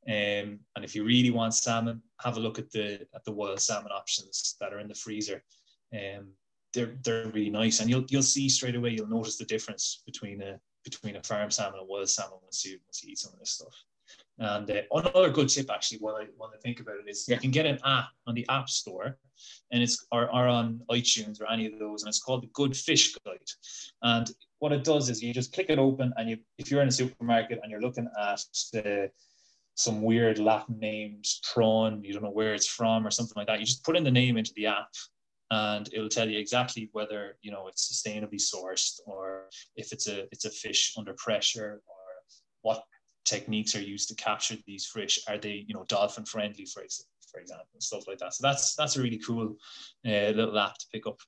Um, 0.08 0.60
and 0.76 0.84
if 0.84 0.94
you 0.94 1.04
really 1.04 1.32
want 1.32 1.54
salmon, 1.54 2.00
have 2.20 2.36
a 2.36 2.40
look 2.40 2.58
at 2.58 2.70
the 2.70 3.06
at 3.14 3.24
the 3.24 3.32
wild 3.32 3.60
salmon 3.60 3.92
options 3.92 4.56
that 4.60 4.72
are 4.72 4.78
in 4.78 4.88
the 4.88 4.94
freezer. 4.94 5.42
Um, 5.92 6.32
they're 6.72 6.96
they're 7.02 7.28
really 7.28 7.50
nice, 7.50 7.80
and 7.80 7.90
you'll 7.90 8.04
you'll 8.08 8.22
see 8.22 8.48
straight 8.48 8.76
away. 8.76 8.90
You'll 8.90 9.08
notice 9.08 9.36
the 9.36 9.44
difference 9.44 10.02
between 10.06 10.42
a 10.42 10.60
between 10.84 11.16
a 11.16 11.22
farm 11.22 11.50
salmon 11.50 11.80
and 11.80 11.88
wild 11.88 12.08
salmon 12.08 12.38
once 12.42 12.64
you 12.64 12.78
once 12.86 13.02
you 13.02 13.12
eat 13.12 13.18
some 13.18 13.32
of 13.32 13.40
this 13.40 13.52
stuff. 13.52 13.74
And 14.38 14.70
uh, 14.70 14.82
another 14.92 15.30
good 15.30 15.48
tip, 15.48 15.70
actually, 15.70 15.98
when 15.98 16.14
I 16.14 16.26
when 16.36 16.50
I 16.54 16.58
think 16.62 16.80
about 16.80 16.96
it, 16.96 17.08
is 17.08 17.24
yeah. 17.26 17.36
you 17.36 17.40
can 17.40 17.50
get 17.50 17.64
an 17.64 17.78
app 17.84 18.08
on 18.26 18.34
the 18.34 18.46
App 18.50 18.68
Store, 18.68 19.16
and 19.70 19.82
it's 19.82 20.06
or, 20.12 20.24
or 20.24 20.46
on 20.46 20.82
iTunes 20.90 21.40
or 21.40 21.50
any 21.50 21.66
of 21.66 21.78
those, 21.78 22.02
and 22.02 22.08
it's 22.08 22.22
called 22.22 22.42
the 22.42 22.50
Good 22.52 22.76
Fish 22.76 23.14
Guide. 23.24 23.38
And 24.02 24.30
what 24.58 24.72
it 24.72 24.84
does 24.84 25.08
is 25.08 25.22
you 25.22 25.32
just 25.32 25.54
click 25.54 25.70
it 25.70 25.78
open, 25.78 26.12
and 26.18 26.28
you 26.28 26.38
if 26.58 26.70
you're 26.70 26.82
in 26.82 26.88
a 26.88 26.92
supermarket 26.92 27.60
and 27.62 27.70
you're 27.70 27.80
looking 27.80 28.08
at 28.20 28.42
the 28.72 29.10
some 29.74 30.02
weird 30.02 30.38
Latin 30.38 30.78
named 30.78 31.26
prawn, 31.52 32.02
you 32.02 32.12
don't 32.12 32.22
know 32.22 32.30
where 32.30 32.54
it's 32.54 32.66
from 32.66 33.06
or 33.06 33.10
something 33.10 33.34
like 33.36 33.46
that. 33.46 33.60
You 33.60 33.66
just 33.66 33.84
put 33.84 33.96
in 33.96 34.04
the 34.04 34.10
name 34.10 34.36
into 34.36 34.52
the 34.54 34.66
app, 34.66 34.88
and 35.50 35.88
it'll 35.94 36.10
tell 36.10 36.28
you 36.28 36.38
exactly 36.38 36.90
whether 36.92 37.38
you 37.40 37.50
know 37.50 37.68
it's 37.68 37.90
sustainably 37.90 38.40
sourced 38.40 39.00
or 39.06 39.48
if 39.76 39.92
it's 39.92 40.08
a 40.08 40.24
it's 40.30 40.44
a 40.44 40.50
fish 40.50 40.94
under 40.98 41.14
pressure 41.14 41.80
or 41.86 41.96
what 42.60 42.82
techniques 43.26 43.76
are 43.76 43.82
used 43.82 44.08
to 44.08 44.14
capture 44.14 44.56
these 44.66 44.86
fish 44.86 45.18
are 45.28 45.38
they 45.38 45.64
you 45.66 45.74
know 45.74 45.84
dolphin 45.88 46.24
friendly 46.24 46.64
for, 46.64 46.82
for 47.30 47.40
example 47.40 47.66
stuff 47.78 48.06
like 48.08 48.18
that 48.18 48.32
so 48.32 48.46
that's 48.46 48.74
that's 48.74 48.96
a 48.96 49.02
really 49.02 49.18
cool 49.18 49.56
uh, 50.06 50.30
little 50.30 50.58
app 50.58 50.78
to 50.78 50.86
pick 50.92 51.06
up 51.06 51.18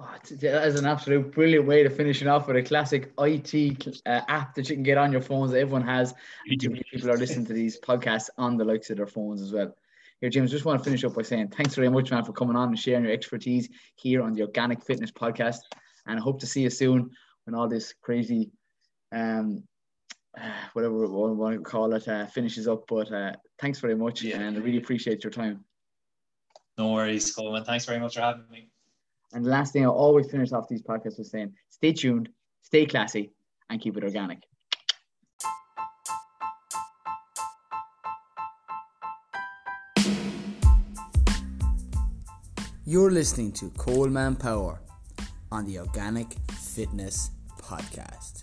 Oh, 0.00 0.14
that 0.30 0.66
is 0.68 0.78
an 0.78 0.86
absolute 0.86 1.32
brilliant 1.32 1.66
way 1.66 1.82
to 1.82 1.90
finish 1.90 2.22
it 2.22 2.28
off 2.28 2.46
with 2.46 2.54
a 2.54 2.62
classic 2.62 3.12
IT 3.18 3.98
uh, 4.06 4.20
app 4.28 4.54
that 4.54 4.68
you 4.68 4.76
can 4.76 4.84
get 4.84 4.96
on 4.96 5.10
your 5.10 5.20
phones 5.20 5.50
that 5.50 5.58
everyone 5.58 5.82
has. 5.82 6.14
People 6.46 7.10
are 7.10 7.16
listening 7.16 7.46
to 7.46 7.52
these 7.52 7.80
podcasts 7.80 8.30
on 8.38 8.56
the 8.56 8.64
likes 8.64 8.90
of 8.90 8.96
their 8.96 9.08
phones 9.08 9.42
as 9.42 9.52
well. 9.52 9.74
Here, 10.20 10.30
James, 10.30 10.52
just 10.52 10.64
want 10.64 10.78
to 10.78 10.84
finish 10.84 11.02
up 11.02 11.14
by 11.14 11.22
saying 11.22 11.48
thanks 11.48 11.74
very 11.74 11.88
much, 11.88 12.12
man, 12.12 12.24
for 12.24 12.32
coming 12.32 12.54
on 12.54 12.68
and 12.68 12.78
sharing 12.78 13.02
your 13.02 13.12
expertise 13.12 13.68
here 13.96 14.22
on 14.22 14.34
the 14.34 14.42
Organic 14.42 14.84
Fitness 14.84 15.10
Podcast. 15.10 15.62
And 16.06 16.16
I 16.16 16.22
hope 16.22 16.38
to 16.40 16.46
see 16.46 16.62
you 16.62 16.70
soon 16.70 17.10
when 17.44 17.56
all 17.56 17.66
this 17.66 17.92
crazy, 18.00 18.52
um, 19.10 19.64
whatever 20.72 20.94
we 20.94 21.06
want 21.06 21.54
to 21.54 21.60
call 21.62 21.92
it, 21.94 22.06
uh, 22.08 22.26
finishes 22.26 22.68
up. 22.68 22.84
But 22.88 23.12
uh, 23.12 23.32
thanks 23.58 23.80
very 23.80 23.94
much, 23.94 24.22
yeah. 24.22 24.40
and 24.40 24.56
I 24.56 24.60
really 24.60 24.78
appreciate 24.78 25.24
your 25.24 25.30
time. 25.30 25.64
No 26.76 26.92
worries, 26.92 27.34
Coleman. 27.34 27.64
Thanks 27.64 27.84
very 27.84 27.98
much 27.98 28.14
for 28.14 28.20
having 28.20 28.44
me. 28.50 28.70
And 29.32 29.44
the 29.44 29.50
last 29.50 29.72
thing 29.72 29.84
I 29.84 29.88
always 29.88 30.30
finish 30.30 30.52
off 30.52 30.68
these 30.68 30.82
podcasts 30.82 31.18
with 31.18 31.26
saying, 31.26 31.52
stay 31.70 31.92
tuned, 31.92 32.28
stay 32.62 32.86
classy, 32.86 33.32
and 33.68 33.80
keep 33.80 33.96
it 33.96 34.04
organic. 34.04 34.42
You're 42.86 43.10
listening 43.10 43.52
to 43.52 43.68
Coleman 43.76 44.34
Power 44.34 44.80
on 45.52 45.66
the 45.66 45.78
Organic 45.78 46.28
Fitness 46.52 47.32
Podcast. 47.60 48.37